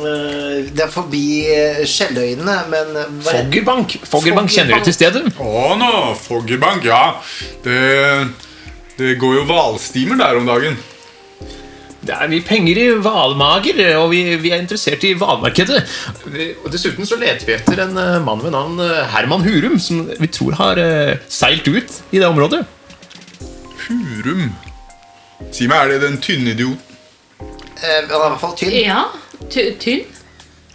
eh, 0.06 0.67
Det 0.70 0.84
er 0.86 0.91
forbi 0.93 1.24
uh, 1.50 1.80
Skjelløyene, 1.89 2.58
men 2.70 2.91
uh, 2.93 3.15
Foggerbank. 3.26 3.96
Foggerbank, 4.06 4.52
kjenner 4.54 4.78
du 4.78 4.86
til 4.86 4.93
stedet? 4.93 5.24
Å 5.41 5.74
nå, 5.80 5.89
Foggerbank, 6.22 6.86
ja. 6.86 7.02
Det, 7.65 7.80
det 8.98 9.16
går 9.22 9.36
jo 9.40 9.48
hvalstimer 9.50 10.18
der 10.20 10.40
om 10.40 10.48
dagen. 10.50 10.78
Det 12.08 12.14
er 12.16 12.30
mye 12.32 12.44
penger 12.46 12.78
i 12.80 12.86
hvalmager, 13.04 13.80
og 14.00 14.12
vi, 14.14 14.22
vi 14.40 14.52
er 14.54 14.62
interessert 14.62 15.02
i 15.04 15.12
hvalmarkedet. 15.18 15.82
Og 16.64 16.70
Dessuten 16.72 17.08
så 17.10 17.18
leter 17.20 17.44
vi 17.50 17.56
etter 17.58 17.82
en 17.84 17.98
eh, 18.00 18.20
mann 18.24 18.40
ved 18.44 18.54
navn 18.56 18.78
eh, 18.80 19.02
Herman 19.12 19.44
Hurum, 19.44 19.76
som 19.82 20.06
vi 20.16 20.30
tror 20.32 20.56
har 20.60 20.80
eh, 20.80 21.18
seilt 21.28 21.68
ut 21.68 21.98
i 22.16 22.22
det 22.22 22.30
området. 22.30 22.62
Hurum. 23.88 24.46
Si 25.52 25.68
meg, 25.70 25.84
er 25.84 25.94
det 25.96 26.00
den 26.06 26.18
tynne 26.24 26.54
idioten? 26.56 26.96
Eh, 27.42 28.06
Han 28.08 28.14
er 28.14 28.16
i 28.16 28.30
hvert 28.30 28.42
fall 28.46 28.56
tynn. 28.58 28.78
Ja, 28.86 29.04
ty- 29.52 29.74
tynn. 29.82 30.06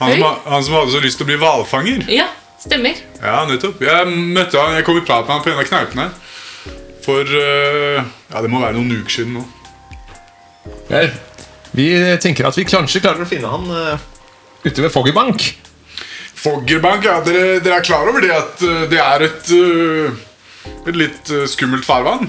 Han, 0.03 0.13
som, 0.19 0.37
han 0.53 0.65
som 0.67 0.75
hadde 0.81 0.93
så 0.97 1.01
lyst 1.03 1.21
til 1.21 1.27
å 1.27 1.31
bli 1.31 1.41
hvalfanger? 1.41 2.05
Ja, 2.13 2.27
stemmer. 2.61 2.99
Ja, 3.23 3.45
nettopp. 3.49 3.81
Jeg 3.87 4.13
møtte 4.37 4.59
han, 4.61 4.77
jeg 4.77 4.85
kom 4.87 4.99
i 5.01 5.05
prat 5.07 5.25
med 5.29 5.37
han 5.39 5.45
på 5.47 5.53
en 5.55 5.63
av 5.63 5.97
her. 6.03 6.13
For 7.03 7.27
øh, 7.27 7.99
Ja, 8.31 8.43
det 8.43 8.51
må 8.51 8.63
være 8.63 8.77
noen 8.79 9.03
uker 9.03 9.17
siden 9.17 9.39
nå. 9.39 9.45
Vel, 10.89 11.11
vi 11.75 11.87
tenker 12.23 12.47
at 12.47 12.57
vi 12.59 12.67
kanskje 12.69 13.03
klarer 13.03 13.25
å 13.25 13.29
finne 13.29 13.51
han 13.51 13.65
uh, 13.67 14.05
ute 14.63 14.85
ved 14.85 14.93
Foggerbank. 14.95 15.49
Foggerbank, 16.39 17.09
ja, 17.09 17.17
dere, 17.27 17.59
dere 17.65 17.81
er 17.81 17.87
klar 17.87 18.07
over 18.11 18.23
det 18.23 18.31
at 18.35 18.63
uh, 18.63 18.85
det 18.91 19.01
er 19.03 19.27
et 19.27 19.51
uh, 19.57 20.29
Et 20.87 20.95
litt 20.95 21.31
skummelt 21.51 21.83
farvann? 21.83 22.29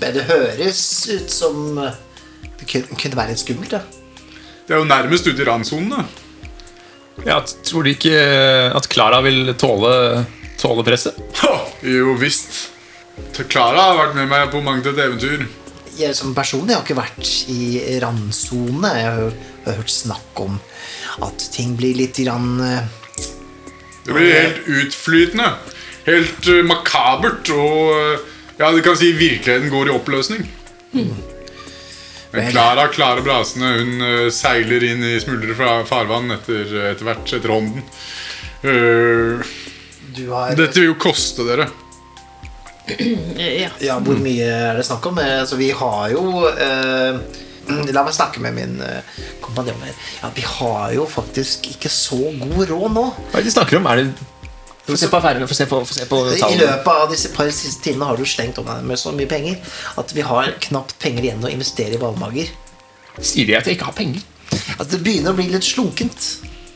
Det, 0.00 0.10
det 0.16 0.24
høres 0.26 0.80
ut 1.06 1.30
som 1.30 1.78
det 2.58 2.66
kunne, 2.66 3.16
være 3.16 3.34
litt 3.34 3.42
skummelt. 3.42 3.76
Ja. 3.76 3.82
Det 4.66 4.74
er 4.74 4.80
jo 4.80 4.88
nærmest 4.88 5.26
ute 5.28 5.42
i 5.42 5.46
randsonen. 5.46 5.92
da. 5.92 6.04
Ja, 7.22 7.38
tror 7.64 7.84
du 7.84 7.92
ikke 7.92 8.14
eh, 8.16 8.74
at 8.74 8.88
Klara 8.90 9.20
vil 9.24 9.52
tåle, 9.60 10.24
tåle 10.60 10.84
presset? 10.86 11.18
Ha, 11.42 11.54
jo 11.86 12.16
visst. 12.18 12.73
Klara 13.48 13.90
har 13.90 13.98
vært 13.98 14.16
med 14.18 14.30
meg 14.30 14.48
på 14.50 14.62
mangt 14.64 14.86
et 14.90 14.98
eventyr. 14.98 15.44
Jeg 15.94 16.16
som 16.18 16.34
person 16.34 16.66
jeg 16.66 16.74
har 16.74 16.82
ikke 16.82 16.98
vært 16.98 17.28
i 17.52 17.98
randsone. 18.02 18.90
Jeg 18.98 19.06
har, 19.06 19.36
jeg 19.60 19.68
har 19.68 19.78
hørt 19.78 19.94
snakk 19.94 20.42
om 20.42 20.56
at 21.22 21.44
ting 21.54 21.76
blir 21.78 21.94
litt 21.98 22.18
grann 22.18 22.56
uh, 22.58 22.80
Det 24.02 24.16
blir 24.16 24.32
helt 24.34 24.66
utflytende. 24.66 25.52
Helt 26.08 26.48
uh, 26.50 26.62
makabert. 26.66 27.52
Og 27.54 27.92
uh, 27.94 28.24
ja, 28.58 28.72
du 28.74 28.82
kan 28.82 28.98
si 28.98 29.12
virkeligheten 29.14 29.70
går 29.70 29.92
i 29.92 29.94
oppløsning. 29.94 30.48
Men 32.34 32.50
Klara 32.50 32.88
klarer 32.90 33.22
Brasene 33.22 33.76
hun 33.76 33.94
uh, 34.02 34.32
seiler 34.34 34.88
inn 34.90 35.06
i 35.06 35.14
smuldre 35.22 35.54
fra 35.54 35.76
farvann 35.86 36.34
etter, 36.34 36.66
etter 36.90 37.06
hvert, 37.06 37.36
etter 37.38 37.54
hånden. 37.54 37.86
Du 40.14 40.28
har 40.30 40.54
dette 40.56 40.80
vil 40.80 40.94
jo 40.94 40.98
koste 40.98 41.46
dere. 41.46 41.68
Ja. 43.62 43.70
Ja, 43.80 43.96
hvor 44.04 44.18
mye 44.20 44.44
er 44.44 44.76
det 44.78 44.84
snakk 44.86 45.06
om? 45.08 45.18
Eh, 45.22 45.40
Så 45.48 45.56
vi 45.56 45.70
har 45.72 46.10
jo 46.12 46.44
eh, 46.50 47.16
La 47.94 48.02
meg 48.04 48.12
snakke 48.12 48.42
med 48.44 48.52
min 48.58 48.74
eh, 48.84 49.00
kompanjong 49.40 49.80
her. 49.86 49.94
Ja, 50.20 50.28
vi 50.36 50.44
har 50.44 50.92
jo 50.92 51.06
faktisk 51.08 51.64
ikke 51.72 51.88
så 51.88 52.18
god 52.42 52.68
råd 52.68 52.92
nå. 52.92 53.04
Hva 53.30 53.38
er 53.38 53.44
det 53.44 53.48
de 53.48 53.54
snakker 53.56 53.80
om? 53.80 53.88
Er 53.88 54.02
det... 54.02 54.30
Få 54.84 54.98
se 55.00 55.08
på 55.08 55.16
affærene, 55.16 55.46
få 55.48 55.56
se 55.56 55.64
på, 55.64 55.78
få 55.88 55.94
se 55.96 56.04
på 56.10 56.18
I 56.28 56.58
løpet 56.60 56.90
av 56.92 57.06
disse 57.08 57.30
par 57.32 57.48
siste 57.56 57.80
timene 57.86 58.10
har 58.10 58.18
du 58.20 58.26
slengt 58.28 58.58
om 58.60 58.66
deg 58.68 58.82
med 58.84 59.00
så 59.00 59.14
mye 59.16 59.28
penger 59.30 59.56
at 59.96 60.12
vi 60.12 60.20
har 60.28 60.50
knapt 60.66 60.98
penger 61.00 61.24
igjen 61.24 61.46
å 61.48 61.48
investere 61.48 61.96
i 61.96 62.00
ballmager. 62.02 62.50
Sier 63.16 63.48
de 63.48 63.56
at 63.56 63.64
jeg 63.70 63.78
ikke 63.78 63.88
har 63.88 63.96
penger? 63.96 64.20
Altså, 64.76 64.90
det 64.98 65.00
begynner 65.06 65.32
å 65.32 65.38
bli 65.38 65.48
litt 65.54 65.64
slunkent. 65.64 66.26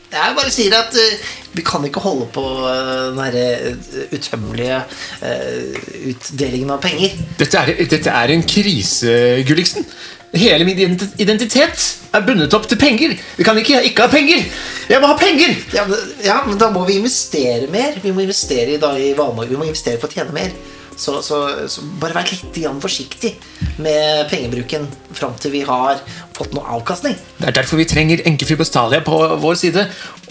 Jeg 0.09 0.35
bare 0.37 0.51
sier 0.53 0.73
at 0.73 0.95
uh, 0.97 1.33
vi 1.53 1.63
kan 1.65 1.83
ikke 1.85 2.01
holde 2.01 2.25
på 2.33 2.41
uh, 2.41 3.17
den 3.17 3.35
eh, 3.37 3.75
utømmelige 4.13 4.79
uh, 5.21 5.75
utdelingen 6.09 6.71
av 6.73 6.81
penger. 6.81 7.13
Dette 7.37 7.61
er, 7.61 7.83
dette 7.91 8.15
er 8.21 8.33
en 8.33 8.45
krise, 8.47 9.13
Gulliksen. 9.45 9.85
Hele 10.33 10.65
min 10.65 10.77
identitet 11.17 11.85
er 12.13 12.25
bundet 12.25 12.53
opp 12.53 12.67
til 12.69 12.77
penger. 12.77 13.15
Vi 13.37 13.45
kan 13.45 13.57
ikke 13.57 13.81
ikke 13.85 14.05
ha 14.05 14.11
penger. 14.13 14.43
Jeg 14.89 15.01
må 15.01 15.09
ha 15.09 15.15
penger! 15.17 15.55
Ja 15.73 15.85
men, 15.89 16.11
ja, 16.25 16.39
men 16.45 16.57
da 16.61 16.69
må 16.73 16.83
vi 16.85 16.99
investere 17.01 17.69
mer. 17.73 17.97
Vi 18.01 18.13
må 18.13 18.25
investere 18.25 18.75
i, 18.75 18.81
da, 18.81 18.93
i 18.97 19.15
Valmorg. 19.17 19.49
Vi 19.49 19.57
må 19.57 19.65
investere 19.69 20.01
for 20.01 20.09
å 20.09 20.13
tjene 20.13 20.33
mer. 20.33 20.53
Så, 20.99 21.21
så, 21.23 21.37
så 21.71 21.85
bare 22.01 22.17
vær 22.17 22.27
litt 22.27 22.57
forsiktig 22.83 23.35
med 23.79 24.27
pengebruken 24.31 24.87
fram 25.15 25.35
til 25.39 25.53
vi 25.53 25.61
har 25.67 26.01
fått 26.35 26.53
noe 26.55 26.67
avkastning. 26.77 27.15
Det 27.39 27.49
er 27.49 27.55
derfor 27.55 27.79
vi 27.79 27.87
trenger 27.87 28.23
enkefru 28.27 28.57
Bestalia 28.59 28.99
på 29.03 29.17
vår 29.39 29.59
side. 29.59 29.85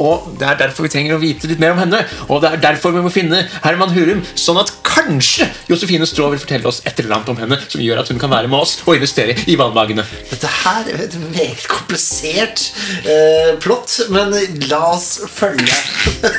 Og 0.05 0.29
det 0.39 0.47
er 0.47 0.59
derfor 0.61 0.87
vi 0.87 0.93
trenger 0.93 1.17
å 1.17 1.23
vite 1.23 1.49
litt 1.51 1.61
mer 1.63 1.75
om 1.75 1.81
henne. 1.83 2.03
Og 2.29 2.43
det 2.45 2.53
er 2.53 2.63
derfor 2.69 2.95
vi 2.95 3.03
må 3.03 3.11
finne 3.13 3.43
Herman 3.65 3.93
Hurum, 3.97 4.21
sånn 4.39 4.61
at 4.61 4.71
kanskje 4.87 5.49
Josefine 5.71 6.07
Strå 6.09 6.29
vil 6.33 6.41
fortelle 6.43 6.69
oss 6.71 6.81
et 6.87 7.01
eller 7.01 7.17
annet 7.19 7.33
om 7.33 7.41
henne 7.41 7.59
som 7.65 7.83
gjør 7.83 8.03
at 8.03 8.13
hun 8.13 8.21
kan 8.21 8.33
være 8.33 8.51
med 8.51 8.61
oss 8.61 8.77
og 8.85 8.95
investere 8.97 9.37
i 9.51 9.57
vannbagene. 9.59 10.05
Dette 10.31 10.53
her 10.63 10.93
er 10.93 11.05
et 11.09 11.19
meget 11.25 11.67
komplisert 11.71 12.69
eh, 13.03 13.53
plott, 13.63 13.99
men 14.15 14.35
la 14.69 14.83
oss 14.95 15.11
følge. 15.33 15.83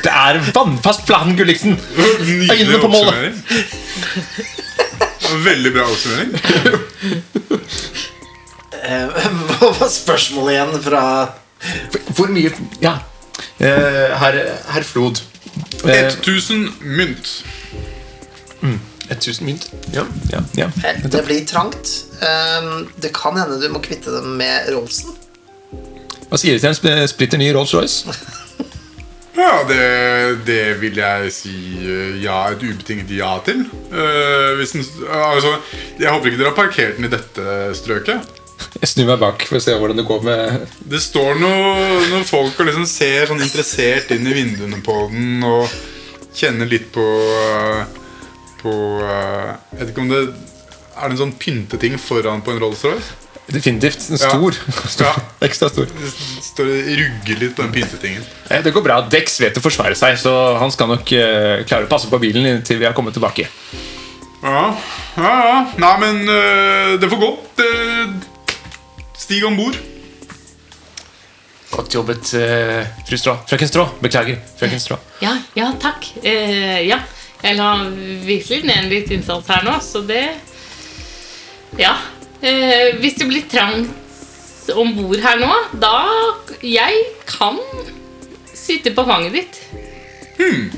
Det 0.05 0.13
er 0.13 0.41
vannfast 0.55 1.05
plan, 1.09 1.35
Gulliksen! 1.37 1.77
Øynene 1.99 2.81
på 2.81 2.91
målet. 2.91 3.43
Veldig 5.43 5.73
bra 5.73 5.85
oppsummering. 5.85 6.33
Eh, 8.83 9.07
Hva 9.59 9.69
var 9.79 9.91
spørsmålet 9.93 10.55
igjen 10.55 10.81
fra 10.83 11.03
Hvor 12.17 12.31
mye 12.33 12.51
Ja. 12.81 12.95
Eh, 13.59 14.15
herr 14.19 14.37
her 14.73 14.83
Flod. 14.87 15.21
Eh, 15.85 16.07
1000 16.07 16.69
mynt. 16.81 17.43
1000 19.09 19.45
mynt. 19.45 19.69
Ja, 19.93 20.03
ja, 20.31 20.41
ja. 20.57 20.69
Det 21.03 21.25
blir 21.25 21.45
trangt. 21.45 22.05
Eh, 22.21 22.69
det 23.01 23.13
kan 23.13 23.37
hende 23.37 23.59
du 23.61 23.69
må 23.73 23.81
kvitte 23.83 24.11
dem 24.15 24.37
med 24.39 24.71
Rollsen. 24.73 25.15
Hva 26.29 26.37
sier 26.37 26.53
du 26.53 26.61
til 26.61 26.91
en 26.91 27.07
splitter 27.09 27.41
ny 27.41 27.49
Rolls-Royce? 27.55 28.05
Ja, 29.39 29.61
det, 29.63 29.83
det 30.47 30.63
vil 30.81 30.97
jeg 30.99 31.31
si 31.31 31.53
eh, 31.79 32.17
ja, 32.23 32.41
et 32.51 32.63
ubetinget 32.63 33.11
ja 33.15 33.37
til. 33.45 33.63
Uh, 33.91 34.57
hvis 34.59 34.75
den, 34.75 34.83
altså, 35.07 35.55
jeg 35.99 36.11
håper 36.11 36.31
ikke 36.31 36.41
dere 36.41 36.51
har 36.51 36.57
parkert 36.57 36.99
den 36.99 37.07
i 37.07 37.13
dette 37.13 37.55
strøket. 37.79 38.35
Jeg 38.79 38.91
snur 38.91 39.07
meg 39.07 39.21
bak 39.21 39.45
for 39.47 39.57
å 39.57 39.63
se 39.63 39.73
hvordan 39.79 39.97
det 40.01 40.05
går 40.07 40.25
med 40.27 40.73
Det 40.91 40.99
står 41.01 41.39
noe, 41.39 41.69
noen 42.11 42.25
folk 42.27 42.59
og 42.59 42.67
liksom 42.67 42.83
ser 42.89 43.29
sånn 43.29 43.41
interessert 43.43 44.11
inn 44.13 44.27
i 44.27 44.35
vinduene 44.35 44.81
på 44.83 44.95
den 45.13 45.45
og 45.47 45.71
kjenner 46.35 46.67
litt 46.69 46.89
på, 46.93 47.05
på 48.59 48.73
eh, 49.05 49.47
Jeg 49.71 49.79
vet 49.79 49.93
ikke 49.93 50.03
om 50.03 50.11
det 50.11 50.21
Er 50.27 51.07
det 51.07 51.15
en 51.15 51.21
sånn 51.23 51.35
pynteting 51.39 51.95
foran 52.03 52.43
på 52.43 52.53
en 52.53 52.61
Rolls-Royce? 52.65 53.28
Definitivt. 53.49 54.03
En 54.09 54.17
Ja. 54.17 54.29
stor. 54.29 54.57
stor. 54.95 55.05
Ja. 55.07 55.23
Ekstra 55.47 55.69
stor. 55.71 55.85
Det 55.89 56.09
står 56.45 56.69
og 56.69 56.89
rugger 57.01 57.39
litt 57.43 57.55
på 57.57 57.63
den 57.65 57.71
pyntetingen. 57.73 58.25
Det 58.63 58.73
går 58.75 58.83
bra. 58.85 58.99
Dex 59.09 59.39
vet 59.41 59.57
å 59.57 59.63
forsvare 59.63 59.95
seg, 59.97 60.17
så 60.21 60.33
han 60.61 60.71
skal 60.73 60.91
nok 60.93 61.11
eh, 61.17 61.63
klare 61.69 61.87
å 61.87 61.91
passe 61.91 62.09
på 62.11 62.19
bilen 62.21 62.61
til 62.67 62.79
vi 62.81 62.85
har 62.89 62.93
kommet 62.97 63.13
tilbake. 63.17 63.47
Ja, 64.43 64.65
ja, 65.17 65.31
ja. 65.49 65.55
Nei, 65.81 65.93
men 66.05 66.21
eh, 66.29 66.97
det 67.01 67.09
får 67.11 67.19
gå. 67.25 67.31
Det, 67.59 67.69
stig 69.19 69.43
om 69.49 69.57
bord. 69.59 69.75
Godt 71.69 71.93
jobbet, 71.93 72.31
eh, 72.39 72.85
fru 73.07 73.17
Strå. 73.19 73.35
Frøken 73.49 73.69
Strå. 73.69 73.85
Beklager. 74.01 74.39
Frøken 74.59 74.81
Strå. 74.81 74.97
Ja, 75.21 75.35
ja, 75.57 75.71
takk. 75.81 76.07
Eh, 76.23 76.81
ja. 76.87 77.01
Jeg 77.39 77.55
la 77.55 77.69
virkelig 78.25 78.65
ned 78.67 78.89
litt 78.91 79.11
innsats 79.15 79.47
her 79.47 79.61
nå, 79.63 79.77
så 79.83 80.01
det 80.07 80.23
Ja. 81.79 81.93
Eh, 82.41 82.95
hvis 83.01 83.17
det 83.19 83.27
blir 83.27 83.43
trangt 83.51 84.69
om 84.75 84.93
bord 84.95 85.19
her 85.23 85.39
nå, 85.41 85.49
da 85.81 85.95
Jeg 86.63 86.99
kan 87.27 87.57
sitte 88.53 88.93
på 88.95 89.03
fanget 89.07 89.33
ditt. 89.33 89.59
Hmm. 90.39 90.69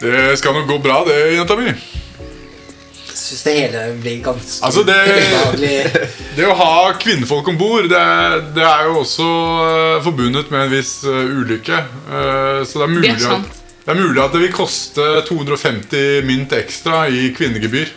Det 0.00 0.36
skal 0.38 0.52
nok 0.58 0.68
gå 0.68 0.76
bra, 0.84 1.00
det, 1.08 1.16
jenta 1.38 1.56
mi. 1.58 1.70
Jeg 1.72 3.16
syns 3.16 3.42
det 3.46 3.54
hele 3.56 3.84
blir 4.02 4.18
ganske 4.22 4.66
Altså, 4.68 4.82
det- 4.86 6.10
Det 6.36 6.44
å 6.46 6.54
ha 6.58 6.92
kvinnfolk 7.00 7.48
om 7.48 7.56
bord, 7.58 7.88
det, 7.88 8.02
det 8.54 8.62
er 8.68 8.84
jo 8.90 8.98
også 9.00 9.26
eh, 9.66 10.02
forbundet 10.04 10.50
med 10.52 10.66
en 10.66 10.74
viss 10.76 10.98
eh, 11.08 11.38
ulykke. 11.40 11.78
Eh, 11.80 12.60
så 12.68 12.82
det 12.82 12.84
er, 12.84 12.92
mulig 12.92 13.14
Det 13.16 13.24
er. 13.24 13.38
At, 13.40 13.62
det 13.86 13.94
er 13.94 14.00
mulig 14.02 14.22
at 14.22 14.32
det 14.36 14.42
vil 14.44 14.52
koste 14.54 15.06
250 15.30 16.26
mynt 16.28 16.52
ekstra 16.58 17.06
i 17.08 17.30
kvinnegebyr. 17.34 17.88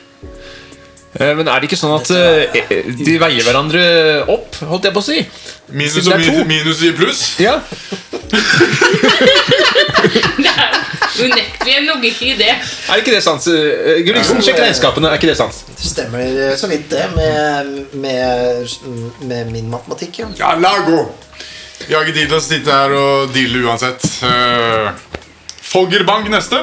Eh, 1.17 1.31
Men 1.37 1.47
er 1.47 1.59
det 1.61 1.69
ikke 1.69 1.79
sånn 1.79 1.95
at 1.95 2.09
eh, 2.13 2.59
de 2.99 3.15
veier 3.21 3.45
hverandre 3.47 3.81
opp, 4.29 4.59
holdt 4.69 4.85
jeg 4.89 4.93
på 4.95 5.01
å 5.01 5.07
si? 5.07 5.23
Minus 5.73 5.97
og 6.03 6.11
det 6.13 6.19
min, 6.21 6.29
to. 6.29 6.45
minus 6.49 6.83
i 6.85 6.91
pluss. 6.97 7.23
Ja. 7.41 7.57
Det 10.39 11.25
er 11.25 11.25
unektelig 11.25 11.73
en 11.75 11.87
logikk 11.89 12.19
i 12.23 12.33
det. 12.39 12.51
Er 12.53 13.01
ikke 13.01 13.11
det 13.11 13.21
sant? 13.25 13.43
Eh, 13.51 13.99
Gulliksen, 14.05 14.39
sjekk 14.45 14.61
regnskapene. 14.61 15.09
Er 15.09 15.19
ikke 15.19 15.31
det 15.31 15.37
sant? 15.39 15.57
Det 15.75 15.89
stemmer 15.89 16.53
så 16.59 16.69
vidt, 16.71 16.85
det, 16.93 17.07
med, 17.17 17.73
med, 17.99 18.77
med 19.27 19.51
min 19.51 19.67
matematikk. 19.73 20.21
Ja. 20.21 20.29
Ja, 20.39 20.53
la 20.61 20.77
gå! 20.87 21.01
Vi 21.87 21.95
har 21.95 22.05
ikke 22.05 22.15
tid 22.19 22.29
til 22.29 22.37
å 22.37 22.43
sitte 22.43 22.75
her 22.75 22.93
og 22.95 23.33
deale 23.35 23.63
uansett. 23.65 24.03
Uh, 24.23 24.93
Foggerbang 25.69 26.29
neste. 26.31 26.61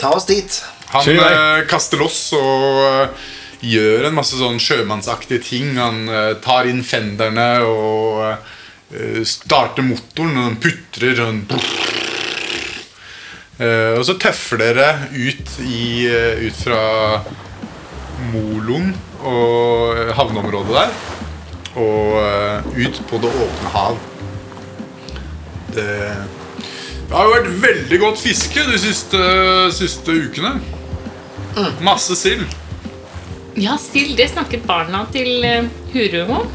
Ta 0.00 0.14
oss 0.16 0.26
dit. 0.28 0.60
Han 0.90 1.06
eh, 1.12 1.60
kaster 1.70 2.00
loss 2.00 2.32
og 2.34 2.80
eh, 2.82 3.28
gjør 3.60 4.06
en 4.08 4.16
masse 4.16 4.38
sånn 4.40 4.60
sjømannsaktige 4.62 5.42
ting. 5.44 5.74
Han 5.78 6.06
eh, 6.08 6.32
tar 6.44 6.68
inn 6.70 6.82
fenderne 6.86 7.48
og 7.66 8.22
eh, 8.94 9.20
starter 9.28 9.84
motoren, 9.86 10.36
og 10.38 10.48
den 10.48 10.60
putrer 10.64 11.20
og 11.26 11.34
den 11.34 11.64
Eh, 13.60 13.92
Og 13.98 14.06
så 14.08 14.14
tøffer 14.16 14.56
dere 14.56 14.86
ut, 15.12 15.50
i, 15.60 16.08
ut 16.46 16.56
fra 16.62 16.78
moloen 18.32 18.94
og 19.20 19.98
havneområdet 20.16 20.78
der. 20.78 20.94
Og 21.76 22.72
ut 22.80 23.02
på 23.10 23.20
det 23.20 23.28
åpne 23.44 23.72
hav. 23.74 23.98
Det, 25.76 25.84
det 25.84 27.12
har 27.12 27.28
jo 27.28 27.34
vært 27.36 27.52
veldig 27.66 28.00
godt 28.00 28.22
fiske 28.24 28.64
de 28.72 28.80
siste, 28.80 29.20
siste 29.76 30.16
ukene. 30.24 30.56
Masse 31.84 32.16
sild. 32.16 32.48
Ja, 33.54 33.76
sild. 33.78 34.16
Det 34.16 34.28
snakket 34.30 34.66
barna 34.66 35.04
til 35.12 35.44
eh, 35.44 35.66
Hurum 35.94 36.30
om. 36.38 36.50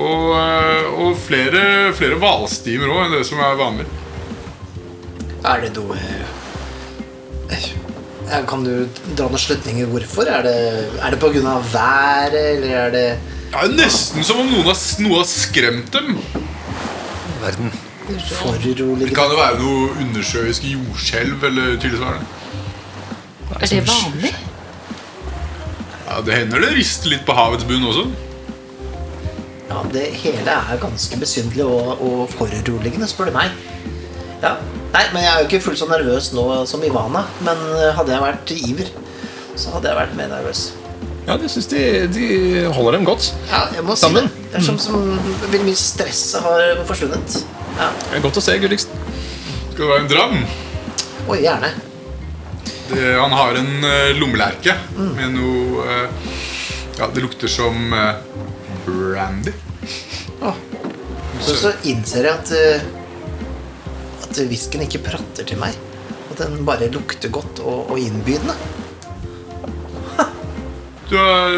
Og, 0.00 0.30
eh, 0.38 0.86
og 1.02 1.18
flere, 1.20 1.92
flere 1.96 2.16
hvalstimer 2.20 2.88
òg 2.88 3.02
enn 3.04 3.16
det 3.18 3.24
som 3.28 3.42
er 3.44 3.58
vanlig. 3.58 3.86
Er 5.44 5.62
det 5.64 5.70
noe 5.76 5.96
eh, 7.50 7.68
Kan 8.48 8.64
du 8.64 8.86
dra 9.16 9.28
noen 9.28 9.40
slutninger 9.40 9.88
hvorfor? 9.90 10.28
Er 10.30 10.46
det, 10.46 10.56
er 11.00 11.14
det 11.14 11.20
pga. 11.20 11.54
været, 11.72 12.40
eller 12.56 12.74
er 12.86 12.90
det 12.90 13.06
Det 13.50 13.60
er 13.60 13.76
nesten 13.76 14.24
som 14.24 14.40
om 14.40 14.50
noen 14.50 14.68
har, 14.70 14.80
noe 15.04 15.20
har 15.20 15.28
skremt 15.28 15.92
dem. 15.92 16.16
Verden. 17.40 17.72
Det 18.10 18.22
foruroligende? 18.26 19.14
kan 19.14 19.30
jo 19.30 19.38
være 19.38 19.58
noe 19.60 19.90
undersjøisk 20.02 20.64
jordskjelv 20.66 21.44
eller 21.50 21.76
tilsvarende. 21.82 22.26
Er 23.60 23.66
det 23.66 23.84
vanlig? 23.86 24.32
Ja, 26.10 26.20
Det 26.26 26.34
hender 26.34 26.60
det 26.64 26.72
rister 26.74 27.12
litt 27.12 27.22
på 27.26 27.34
havets 27.36 27.64
bunn 27.68 27.84
også. 27.86 28.08
Ja, 29.70 29.82
det 29.94 30.08
hele 30.18 30.50
er 30.58 30.80
ganske 30.82 31.18
besynderlig 31.20 31.62
og, 31.70 32.00
og 32.02 32.24
foruroligende, 32.34 33.06
spør 33.06 33.30
du 33.30 33.36
meg. 33.36 33.52
Ja. 34.42 34.56
Nei, 34.90 35.04
men 35.14 35.22
jeg 35.22 35.30
er 35.30 35.42
jo 35.44 35.46
ikke 35.46 35.60
fullt 35.68 35.78
så 35.78 35.86
nervøs 35.86 36.32
nå 36.34 36.44
som 36.66 36.82
Ivana. 36.82 37.22
Men 37.46 37.60
eh, 37.76 37.92
hadde 37.94 38.10
jeg 38.16 38.24
vært 38.24 38.52
Iver, 38.56 38.90
så 39.54 39.76
hadde 39.76 39.92
jeg 39.92 39.98
vært 40.00 40.16
mer 40.18 40.32
nervøs. 40.32 40.64
Ja, 41.28 41.36
det 41.38 41.50
syns 41.52 41.68
de, 41.70 41.82
de 42.10 42.26
holder 42.74 42.96
dem 42.98 43.06
godt. 43.06 43.28
Ja, 43.52 43.60
jeg 43.76 43.84
må 43.86 43.94
Sammen? 44.00 44.26
si 44.26 44.40
det. 44.40 44.48
Det 44.50 44.58
er 44.58 44.66
som, 44.66 44.80
som 44.82 45.04
veldig 45.52 45.62
mye 45.68 45.78
stresset 45.78 46.42
har 46.42 46.82
forsvunnet. 46.88 47.36
Ja. 47.78 47.92
Det 48.08 48.18
er 48.18 48.24
Godt 48.26 48.40
å 48.40 48.42
se, 48.42 48.56
Gulliksen. 48.58 49.06
Skal 49.70 49.84
det 49.84 49.92
være 49.92 50.02
en 50.02 50.10
dram? 50.10 50.34
Oi, 51.30 51.38
gjerne. 51.44 51.70
Det, 52.90 53.04
han 53.20 53.32
har 53.32 53.54
en 53.54 53.70
lommelerke 53.86 54.16
lommelerke 54.18 54.74
med 55.16 55.36
noe 55.36 55.84
eh, 55.86 56.32
Ja, 56.98 57.06
det 57.14 57.22
lukter 57.22 57.48
som 57.48 57.76
brandy. 58.84 59.52
brandy. 60.40 60.52
Så, 61.40 61.54
så 61.56 61.70
innser 61.88 62.26
jeg 62.28 62.34
at 62.34 62.50
At 64.26 64.40
whiskyen 64.50 64.84
ikke 64.84 65.00
prater 65.06 65.46
til 65.48 65.58
meg. 65.62 65.78
At 66.30 66.42
den 66.42 66.60
bare 66.66 66.90
lukter 66.92 67.32
godt 67.32 67.62
og, 67.64 67.90
og 67.94 67.98
innbydende. 67.98 68.54
Du 71.10 71.16
er, 71.18 71.56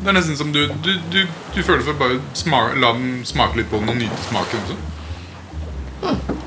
det 0.00 0.08
er 0.08 0.16
nesten 0.16 0.36
som 0.38 0.52
du 0.54 0.62
Du, 0.84 0.92
du, 1.12 1.18
du 1.54 1.58
føler 1.62 1.82
for 1.84 1.98
bare 2.00 2.20
smak, 2.38 2.78
la 2.80 2.94
den 2.96 3.18
smake 3.28 3.58
litt 3.60 3.68
på 3.72 3.82
den 3.82 3.92
og 3.92 3.98
nyte 4.00 4.22
smaken 4.30 4.62
også. 4.64 4.78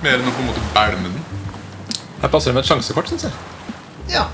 Mer 0.02 0.18
enn 0.18 0.30
å 0.30 0.34
på 0.34 0.42
en 0.42 0.50
måte 0.50 0.64
bælme 0.74 1.12
den. 1.12 1.22
Her 2.24 2.32
passer 2.34 2.50
det 2.50 2.58
med 2.58 2.64
et 2.66 2.72
sjansekort, 2.72 3.12
syns 3.12 3.28
jeg. 3.28 3.36
Ja. 4.12 4.28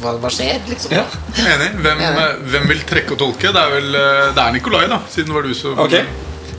Hva, 0.00 0.14
hva 0.22 0.30
skjer, 0.32 0.62
liksom? 0.68 0.92
Ja. 0.96 1.04
Enig. 1.44 1.68
Hvem, 1.84 2.00
Enig. 2.00 2.28
hvem 2.52 2.68
vil 2.70 2.80
trekke 2.88 3.12
og 3.16 3.20
tolke? 3.20 3.50
Det 3.52 3.60
er 3.62 3.74
vel 3.74 3.98
eh, 3.98 4.22
Det 4.36 4.44
er 4.46 4.54
Nikolai, 4.56 4.86
da. 4.90 5.02
Siden 5.12 5.28
det 5.32 5.36
var 5.36 5.48
du 5.48 5.54
som 5.58 5.78
Ok. 5.84 5.98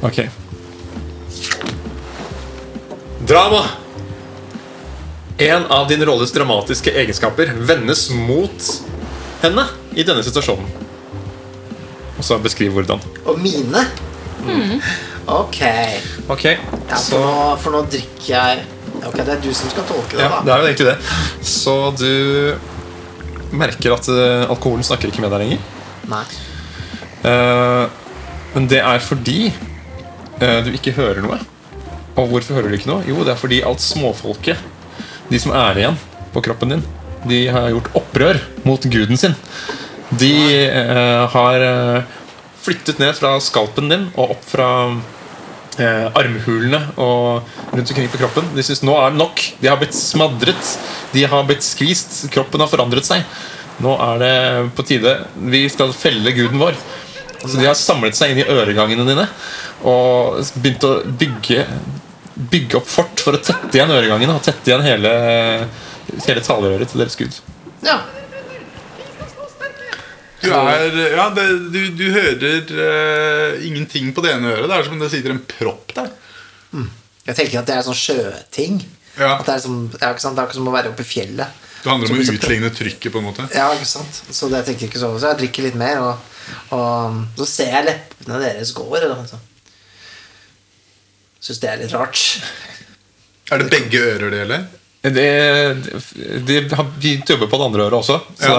Ok. 0.06 0.20
Drama. 3.30 3.64
En 5.38 5.66
av 5.72 5.88
din 5.88 6.04
rolles 6.06 6.32
dramatiske 6.36 6.92
egenskaper 7.02 7.52
vendes 7.56 8.10
mot 8.12 8.70
henne 9.42 9.64
i 9.96 10.04
denne 10.04 10.24
situasjonen. 10.26 10.68
Og 12.20 12.26
så 12.28 12.36
beskriv 12.44 12.74
hvordan. 12.76 13.00
Og 13.26 13.40
mine? 13.40 13.86
Ok. 15.30 15.60
Ok, 16.28 16.44
Ja, 16.90 16.98
så 16.98 17.16
for, 17.16 17.24
nå, 17.24 17.56
for 17.64 17.76
nå 17.78 17.82
drikker 17.92 18.34
jeg 18.34 18.64
Ok, 19.06 19.18
det 19.22 19.34
er 19.36 19.42
du 19.44 19.50
som 19.56 19.72
skal 19.72 19.86
tolke 19.88 20.18
det, 20.18 20.24
ja, 20.24 20.30
da. 20.32 20.42
Det 20.46 20.54
er 20.54 20.62
jo 20.62 20.70
egentlig 20.70 20.90
det. 20.90 20.98
Så 21.46 21.76
du 22.00 23.56
merker 23.60 23.96
at 23.96 24.10
eh, 24.12 24.46
alkoholen 24.50 24.86
snakker 24.86 25.12
ikke 25.12 25.24
med 25.24 25.34
deg 25.34 25.44
lenger. 25.46 25.64
Nei. 26.10 26.26
Uh, 27.20 27.86
men 28.54 28.70
det 28.72 28.80
er 28.80 29.02
fordi 29.04 29.50
uh, 30.40 30.60
du 30.66 30.72
ikke 30.76 30.96
hører 30.98 31.22
noe. 31.26 31.40
Og 32.20 32.30
hvorfor 32.32 32.58
hører 32.58 32.72
du 32.72 32.78
ikke 32.78 32.92
noe? 32.92 33.06
Jo, 33.08 33.24
det 33.26 33.34
er 33.34 33.42
fordi 33.42 33.62
alt 33.66 33.84
småfolket, 33.84 34.62
de 35.30 35.42
som 35.42 35.54
er 35.56 35.82
igjen 35.82 36.00
på 36.34 36.44
kroppen 36.46 36.76
din, 36.76 36.86
de 37.30 37.44
har 37.52 37.70
gjort 37.74 37.92
opprør 38.00 38.40
mot 38.66 38.84
guden 38.92 39.20
sin. 39.20 39.36
De 40.20 40.34
har 41.36 41.64
flyttet 42.64 43.00
ned 43.00 43.14
fra 43.20 43.36
skalpen 43.44 43.92
din 43.92 44.08
og 44.16 44.34
opp 44.34 44.48
fra 44.50 44.70
eh, 45.84 46.08
armhulene 46.18 46.82
og 46.98 47.48
rundt 47.74 47.92
omkring 47.92 48.10
på 48.12 48.22
kroppen. 48.22 48.50
De 48.56 48.66
synes 48.66 48.84
nå 48.86 48.96
er 48.98 49.14
det 49.14 49.22
nok. 49.22 49.44
De 49.62 49.70
har 49.70 49.80
blitt 49.82 49.98
smadret. 49.98 50.74
De 51.14 51.26
har 51.32 51.48
blitt 51.48 51.66
skvist. 51.66 52.22
Kroppen 52.34 52.64
har 52.64 52.72
forandret 52.72 53.08
seg. 53.08 53.24
Nå 53.84 53.96
er 54.10 54.22
det 54.24 54.34
på 54.76 54.86
tide. 54.88 55.16
Vi 55.52 55.64
skal 55.72 55.96
felle 55.96 56.36
guden 56.36 56.62
vår. 56.62 56.78
Så 57.40 57.56
de 57.56 57.68
har 57.68 57.78
samlet 57.80 58.18
seg 58.18 58.34
inn 58.34 58.42
i 58.44 58.50
øregangene 58.52 59.06
dine 59.08 59.26
og 59.88 60.42
begynt 60.60 60.84
å 60.84 61.00
bygge 61.08 61.64
Bygge 62.40 62.78
opp 62.80 62.88
fort 62.88 63.20
for 63.20 63.36
å 63.36 63.40
tette 63.44 63.76
igjen 63.76 63.92
øregangene 63.92 64.32
og 64.32 64.46
tette 64.46 64.72
igjen 64.72 64.86
hele, 64.86 65.10
hele 66.24 66.44
talerøret 66.46 66.88
til 66.88 67.02
deres 67.02 67.18
gud. 67.20 67.36
Ja. 67.84 67.98
Du 70.40 70.50
er 70.54 70.98
Ja, 71.16 71.30
det, 71.36 71.46
du, 71.74 71.80
du 72.00 72.06
hører 72.16 72.72
uh, 72.72 73.66
ingenting 73.66 74.14
på 74.16 74.24
det 74.24 74.38
ene 74.38 74.54
øret. 74.56 74.70
Det 74.70 74.78
er 74.78 74.88
som 74.88 74.96
om 74.96 75.04
det 75.04 75.12
sitter 75.14 75.36
en 75.36 75.44
propp 75.58 75.96
der. 75.98 76.14
Jeg 77.30 77.38
tenker 77.38 77.62
at 77.62 77.68
det 77.70 77.76
er 77.78 77.86
sånn 77.86 77.98
sjøting. 77.98 78.80
Ja. 79.20 79.36
At 79.36 79.46
det 79.46 79.58
er, 79.58 79.62
som, 79.62 79.82
ja, 79.92 80.14
ikke 80.14 80.24
sant? 80.24 80.38
det 80.38 80.44
er 80.44 80.50
ikke 80.50 80.58
som 80.58 80.70
å 80.72 80.74
være 80.74 80.94
oppe 80.94 81.06
i 81.06 81.10
fjellet. 81.10 81.66
Det 81.80 81.88
handler 81.88 82.12
om 82.12 82.18
å 82.20 82.34
utligne 82.36 82.72
trykket, 82.76 83.12
på 83.14 83.22
en 83.22 83.28
måte. 83.30 83.46
Ja, 83.56 83.70
ikke 83.76 83.88
sant? 83.88 84.22
Så 84.36 84.50
det 84.52 84.64
tenker 84.68 84.86
jeg 84.86 84.92
ikke 84.92 85.02
så. 85.02 85.12
Så 85.20 85.32
jeg 85.32 85.40
drikker 85.44 85.68
litt 85.68 85.78
mer, 85.80 86.02
og, 86.04 86.42
og 86.76 87.22
så 87.40 87.48
ser 87.48 87.72
jeg 87.78 87.88
leppene 87.88 88.42
deres 88.42 88.74
går. 88.76 89.06
Altså. 89.14 89.40
Syns 91.40 91.62
det 91.64 91.72
er 91.72 91.80
litt 91.84 91.96
rart. 91.96 92.26
Er 93.50 93.64
det 93.64 93.70
begge 93.72 94.04
ører 94.10 94.34
det 94.34 94.42
gjelder? 94.44 94.68
Det, 95.00 95.30
de 96.50 96.58
har 96.76 96.90
begynt 96.98 97.30
å 97.30 97.38
jobbe 97.38 97.48
på 97.48 97.62
det 97.62 97.70
andre 97.70 97.86
øret 97.88 98.02
også. 98.02 98.20
Så 98.42 98.58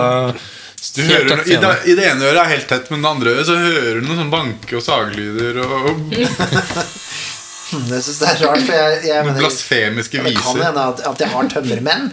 Du 0.97 1.03
hører, 1.07 1.37
noe, 1.37 1.45
i, 1.47 1.57
det. 1.61 1.71
I 1.87 1.95
det 1.99 2.07
ene 2.11 2.27
øret 2.27 2.41
er 2.43 2.51
helt 2.51 2.69
tett, 2.71 2.89
men 2.91 3.05
det 3.05 3.11
andre 3.11 3.35
øret 3.37 3.47
så 3.47 3.57
hører 3.61 4.01
du 4.01 4.07
noen 4.09 4.19
sånn 4.25 4.33
banke- 4.33 4.79
og 4.79 4.83
saglyder 4.83 5.61
og 5.63 5.91
Jeg 6.11 8.01
syns 8.07 8.19
jeg 8.19 8.33
er 8.33 8.41
rart, 8.43 8.65
for 8.65 8.75
jeg, 8.75 8.97
jeg 9.07 9.21
noen 9.21 9.29
mener 9.29 9.45
blasfemiske 9.45 10.19
Det 10.19 10.33
kan 10.35 10.49
viser. 10.57 10.65
hende 10.67 10.87
at, 10.93 11.05
at 11.13 11.23
jeg 11.23 11.31
har 11.35 11.51
tømmermenn, 11.53 12.09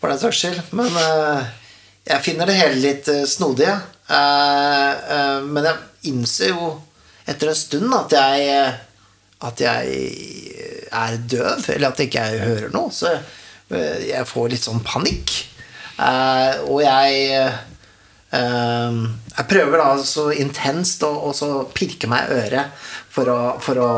for 0.00 0.10
den 0.10 0.22
saks 0.24 0.40
skyld. 0.42 0.58
Men 0.78 0.98
uh, 0.98 1.46
jeg 2.10 2.24
finner 2.26 2.50
det 2.50 2.58
hele 2.58 2.80
litt 2.82 3.12
uh, 3.12 3.22
snodig. 3.28 3.68
ja. 3.70 3.78
Uh, 4.06 4.92
eh, 5.10 5.38
men 5.50 5.64
jeg 5.66 6.12
innser 6.12 6.52
jo 6.52 6.68
etter 7.26 7.50
en 7.50 7.56
stund 7.58 7.90
at 7.96 8.12
jeg 8.14 8.52
At 9.42 9.58
jeg 9.60 9.96
er 10.94 11.16
døv, 11.18 11.64
eller 11.74 11.88
at 11.90 11.98
jeg 11.98 12.06
ikke 12.08 12.26
hører 12.40 12.70
noe. 12.72 12.90
Så 12.94 13.10
jeg 13.68 14.22
får 14.30 14.52
litt 14.52 14.64
sånn 14.64 14.80
panikk. 14.86 15.32
Uh, 15.98 16.62
og 16.70 16.80
jeg 16.84 17.50
jeg 18.36 19.48
prøver 19.50 19.82
da 19.82 19.90
så 20.04 20.28
intenst 20.34 21.04
å 21.06 21.32
så 21.36 21.50
pirke 21.74 22.08
meg 22.10 22.26
i 22.26 22.40
øret 22.44 22.86
for 23.12 23.32
å, 23.32 23.40
for 23.62 23.80
å 23.80 23.90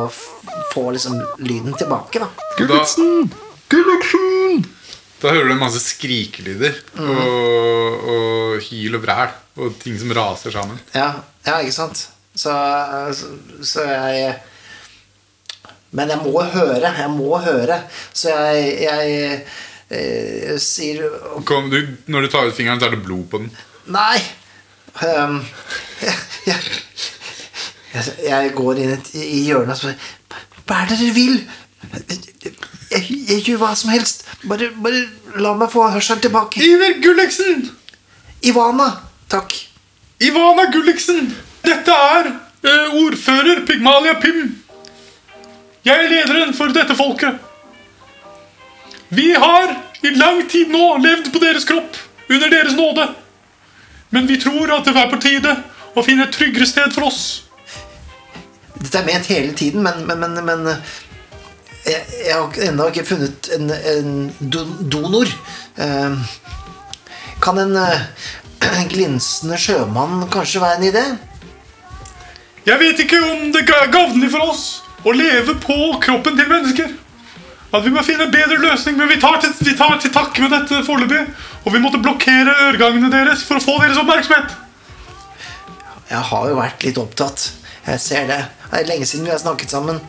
få 0.73 0.89
liksom 0.95 1.19
lyden 1.43 1.77
tilbake. 1.79 2.23
da 2.23 2.29
Gulliksen! 2.59 3.31
da 5.19 5.33
hører 5.35 5.51
du 5.51 5.55
en 5.57 5.63
masse 5.63 5.81
skrikelyder 5.83 6.77
og, 7.03 8.05
og 8.13 8.69
hyl 8.69 8.99
og 8.99 9.03
bræl 9.03 9.33
og 9.59 9.75
ting 9.83 9.97
som 9.99 10.13
raser 10.15 10.55
sammen. 10.55 10.79
Ja, 10.95 11.11
ja 11.47 11.59
ikke 11.65 11.75
sant? 11.75 12.05
Så, 12.39 12.53
så, 13.19 13.33
så 13.67 13.83
jeg 13.89 14.37
Men 15.91 16.13
jeg 16.13 16.21
må 16.23 16.45
høre. 16.53 16.93
Jeg 17.01 17.11
må 17.11 17.33
høre. 17.43 17.81
Så 18.13 18.31
jeg, 18.31 18.77
jeg, 18.85 19.41
jeg 19.91 20.61
sier 20.63 21.09
Kom, 21.49 21.67
du, 21.73 21.81
når 22.07 22.27
du 22.27 22.31
tar 22.31 22.47
ut 22.47 22.55
fingeren, 22.55 22.79
så 22.79 22.87
er 22.87 22.95
det 22.95 23.07
blod 23.07 23.27
på 23.33 23.41
den. 23.43 23.51
Nei! 23.89 24.19
Um, 24.99 25.39
jeg, 26.03 26.15
jeg, 26.47 26.57
jeg, 27.95 28.05
jeg 28.27 28.53
går 28.57 28.81
inn 28.83 28.95
i, 28.97 29.23
i 29.23 29.41
hjørnet 29.47 29.77
og 29.77 29.79
spør 29.79 30.65
Hva 30.67 30.81
er 30.83 30.91
det 30.91 30.99
dere 30.99 31.15
vil? 31.15 31.37
Jeg, 32.91 33.05
jeg 33.29 33.43
gjør 33.47 33.61
hva 33.63 33.71
som 33.79 33.93
helst. 33.93 34.25
Bare, 34.49 34.71
bare 34.83 35.05
la 35.41 35.55
meg 35.57 35.71
få 35.73 35.87
hørselen 35.93 36.23
tilbake. 36.25 36.61
Iver 36.65 36.99
Gulliksen! 37.05 37.69
Ivana! 38.49 38.89
Takk. 39.31 39.55
Ivana 40.25 40.67
Gulliksen! 40.73 41.31
Dette 41.65 41.95
er 42.13 42.31
uh, 42.33 42.99
ordfører 43.05 43.65
Pygmalia 43.69 44.17
Pym. 44.21 44.57
Jeg 45.85 46.05
er 46.05 46.11
lederen 46.13 46.53
for 46.57 46.73
dette 46.75 46.97
folket. 46.97 47.39
Vi 49.09 49.31
har 49.33 49.73
i 50.05 50.13
lang 50.17 50.43
tid 50.51 50.69
nå 50.73 50.99
levd 51.01 51.31
på 51.33 51.41
deres 51.41 51.65
kropp, 51.69 51.97
under 52.29 52.53
deres 52.53 52.77
nåde. 52.77 53.09
Men 54.11 54.29
vi 54.29 54.39
tror 54.41 54.73
at 54.73 54.89
det 54.89 54.97
er 54.97 55.11
på 55.11 55.21
tide 55.21 55.53
å 55.97 56.05
finne 56.07 56.29
et 56.29 56.35
tryggere 56.35 56.69
sted 56.69 56.95
for 56.95 57.09
oss. 57.11 57.23
Dette 58.79 59.01
er 59.01 59.07
ment 59.09 59.29
hele 59.29 59.55
tiden, 59.59 59.83
men, 59.83 60.05
men, 60.07 60.21
men, 60.23 60.39
men 60.47 60.69
jeg, 61.89 62.03
jeg 62.27 62.35
har 62.35 62.61
ennå 62.69 62.89
ikke 62.91 63.07
funnet 63.09 63.51
en, 63.57 63.73
en 63.73 64.13
donor. 64.93 65.31
Ehm, 65.83 66.21
kan 67.43 67.59
en 67.63 67.77
eh, 67.79 68.85
glinsende 68.93 69.59
sjømann 69.61 70.29
kanskje 70.33 70.63
være 70.63 70.81
en 70.81 70.89
idé? 70.91 71.05
Jeg 72.69 72.81
vet 72.83 73.01
ikke 73.01 73.21
om 73.25 73.49
det 73.55 73.65
er 73.65 73.93
gavnlig 73.93 74.31
for 74.33 74.53
oss 74.53 74.65
å 75.07 75.15
leve 75.15 75.55
på 75.63 75.77
kroppen 76.03 76.37
til 76.39 76.51
mennesker. 76.51 76.91
At 77.69 77.85
vi 77.85 77.93
må 77.93 78.01
finne 78.05 78.25
en 78.25 78.33
bedre 78.33 78.57
løsning, 78.63 78.97
men 78.97 79.11
vi 79.11 79.19
tar 79.21 79.41
til, 79.43 79.53
vi 79.61 79.75
tar 79.77 79.99
til 80.01 80.13
takke 80.13 80.45
med 80.45 80.55
dette 80.55 80.81
foreløpig. 80.87 81.21
Og 81.67 81.75
vi 81.75 81.83
måtte 81.83 82.01
blokkere 82.01 82.55
øregangene 82.69 83.11
deres 83.13 83.45
for 83.45 83.61
å 83.61 83.65
få 83.65 83.77
deres 83.83 84.01
oppmerksomhet. 84.01 84.55
Jeg 86.09 86.25
har 86.31 86.49
jo 86.49 86.57
vært 86.57 86.87
litt 86.87 87.01
opptatt. 87.01 87.51
Jeg 87.85 88.01
ser 88.01 88.29
det. 88.29 88.41
Det 88.71 88.81
er 88.81 88.89
lenge 88.89 89.09
siden 89.09 89.29
vi 89.29 89.35
har 89.35 89.41
snakket 89.41 89.73
sammen. 89.73 90.01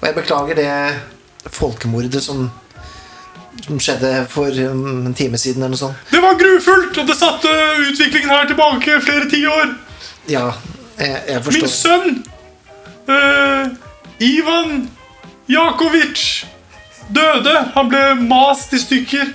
Og 0.00 0.06
jeg 0.08 0.16
beklager 0.16 0.56
det 0.56 1.52
folkemordet 1.52 2.22
som, 2.24 2.46
som 3.66 3.80
skjedde 3.80 4.14
for 4.32 4.48
um, 4.64 5.04
en 5.04 5.16
time 5.16 5.40
siden 5.40 5.60
eller 5.60 5.76
noe 5.76 5.82
sånt. 5.82 6.08
Det 6.08 6.22
var 6.24 6.40
grufullt, 6.40 6.96
og 7.00 7.08
det 7.08 7.18
satte 7.20 7.52
utviklingen 7.84 8.32
her 8.32 8.48
tilbake 8.48 8.96
flere 9.04 9.28
tiår. 9.28 9.76
Ja, 10.32 10.46
jeg, 10.96 11.20
jeg 11.28 11.44
Min 11.52 11.68
sønn, 11.68 12.20
uh, 13.12 13.68
Ivan 14.24 14.86
Jakovic, 15.52 16.46
døde. 17.08 17.54
Han 17.74 17.88
ble 17.88 18.14
mast 18.28 18.72
i 18.72 18.80
stykker. 18.82 19.34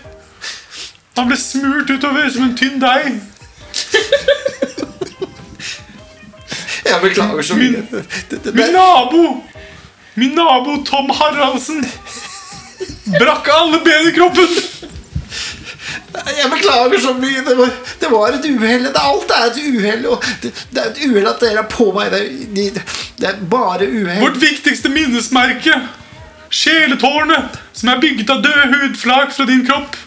Han 1.18 1.28
ble 1.28 1.38
smurt 1.38 1.90
utover 1.90 2.30
som 2.32 2.48
en 2.48 2.56
tynn 2.58 2.80
deig. 2.82 3.20
Jeg 6.90 7.02
beklager 7.04 7.42
så 7.46 7.56
mye. 7.60 7.84
Min 8.54 8.74
nabo, 8.74 9.24
min 10.16 10.32
nabo 10.38 10.80
Tom 10.88 11.12
Haraldsen, 11.14 11.84
brakk 13.20 13.50
alle 13.54 13.82
ben 13.86 14.10
i 14.10 14.16
kroppen. 14.16 14.56
Jeg 16.40 16.50
beklager 16.52 17.00
så 17.04 17.14
mye. 17.14 17.44
Det 17.46 17.56
var, 17.58 17.70
det 18.02 18.10
var 18.12 18.36
et 18.38 18.46
uhell. 18.50 18.88
Alt 18.96 19.32
er 19.36 19.46
et 19.52 19.60
uhell. 19.68 20.08
Det, 20.42 20.52
det 20.72 20.82
er 20.82 20.90
et 20.90 21.02
uhell 21.06 21.30
at 21.30 21.44
dere 21.44 21.64
er 21.64 21.70
på 21.70 21.92
meg. 21.96 22.12
Det, 22.12 22.84
det 23.20 23.30
er 23.30 23.40
bare 23.52 23.88
uhell. 23.88 24.22
Vårt 24.24 24.40
viktigste 24.42 24.92
minnesmerke, 24.94 25.78
sjeletårnet, 26.50 27.60
som 27.74 27.92
er 27.94 28.02
bygget 28.02 28.32
av 28.34 28.42
døde 28.46 28.70
hudflak 28.74 29.34
fra 29.36 29.46
din 29.50 29.66
kropp, 29.68 29.98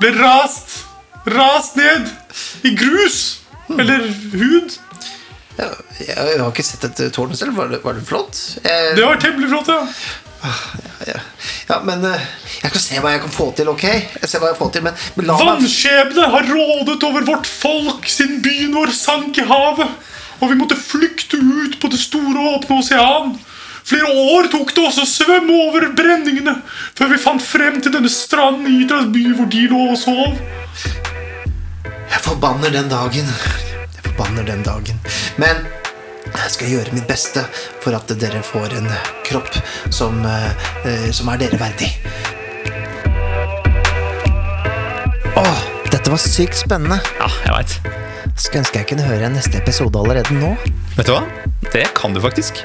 ble 0.00 0.12
rast, 0.18 0.82
rast 1.30 1.76
ned 1.78 2.08
i 2.66 2.74
grus, 2.78 3.20
eller 3.70 4.08
hud. 4.32 4.78
Jeg, 5.58 5.68
jeg 6.08 6.40
har 6.40 6.48
ikke 6.48 6.64
sett 6.64 6.84
dette 6.86 7.10
tårnet 7.14 7.38
selv. 7.38 7.56
Var 7.58 7.68
det, 7.74 7.82
var 7.84 7.96
det 7.96 8.06
flott? 8.08 8.38
Jeg, 8.64 8.94
Det 8.96 9.04
var 9.04 9.20
temmelig 9.20 9.50
flott, 9.52 9.68
ja. 9.68 9.82
ja, 11.06 11.18
ja, 11.68 11.76
men 11.86 12.02
eh, 12.08 12.24
jeg 12.62 12.72
kan 12.72 12.82
se 12.82 13.02
hva 13.04 13.12
jeg 13.14 13.22
kan 13.26 13.34
få 13.34 13.50
til, 13.58 13.68
ok? 13.70 13.84
Jeg 13.84 14.30
ser 14.30 14.42
hva 14.42 14.50
jeg 14.50 14.58
får 14.58 14.72
til, 14.74 14.86
men, 14.88 14.96
men 15.14 15.28
la 15.28 15.36
Vannskjebne 15.38 16.30
har 16.34 16.48
rådet 16.48 16.98
over 17.06 17.28
vårt 17.28 17.46
folk 17.46 18.08
siden 18.10 18.40
byen 18.42 18.74
vår 18.74 18.94
sank 18.96 19.38
i 19.38 19.46
havet, 19.46 19.92
og 20.40 20.50
vi 20.50 20.58
måtte 20.58 20.80
flykte 20.80 21.38
ut 21.38 21.78
på 21.78 21.92
det 21.92 22.00
store 22.00 22.48
åpne 22.56 22.80
osean. 22.80 23.36
Flere 23.84 24.08
år 24.36 24.48
tok 24.52 24.72
det 24.76 24.84
oss 24.86 25.00
å 25.02 25.06
svømme 25.08 25.54
over 25.66 25.88
brenningene 25.96 26.54
før 26.94 27.12
vi 27.12 27.20
fant 27.20 27.42
frem 27.42 27.80
til 27.82 27.94
denne 27.94 28.10
stranden 28.12 28.68
i 28.70 28.82
Idras 28.84 29.08
by 29.12 29.24
hvor 29.36 29.50
de 29.50 29.66
lå 29.72 29.84
og 29.90 29.98
sov. 29.98 30.38
Jeg 32.12 32.20
forbanner 32.22 32.74
den 32.74 32.90
dagen. 32.92 33.30
Jeg 33.96 34.04
forbanner 34.06 34.46
den 34.46 34.62
dagen. 34.66 35.00
Men 35.40 35.64
jeg 36.32 36.52
skal 36.54 36.70
gjøre 36.72 36.94
mitt 36.96 37.08
beste 37.10 37.42
for 37.82 37.96
at 37.96 38.12
dere 38.20 38.42
får 38.46 38.78
en 38.78 38.88
kropp 39.26 39.50
som, 39.90 40.22
eh, 40.24 41.10
som 41.12 41.28
er 41.32 41.42
dere 41.42 41.58
verdig. 41.60 41.90
Åh, 45.36 45.60
dette 45.90 46.10
var 46.10 46.22
sykt 46.22 46.56
spennende. 46.60 47.00
Ja, 47.18 47.28
jeg 47.48 47.58
vet. 47.58 47.76
Skulle 48.36 48.62
ønske 48.62 48.80
jeg 48.80 48.90
kunne 48.92 49.06
høre 49.08 49.32
neste 49.32 49.58
episode 49.60 49.98
allerede 49.98 50.38
nå. 50.38 50.54
Vet 50.96 51.06
du 51.08 51.14
hva? 51.16 51.22
Det 51.72 51.88
kan 51.98 52.14
du 52.14 52.20
faktisk. 52.22 52.64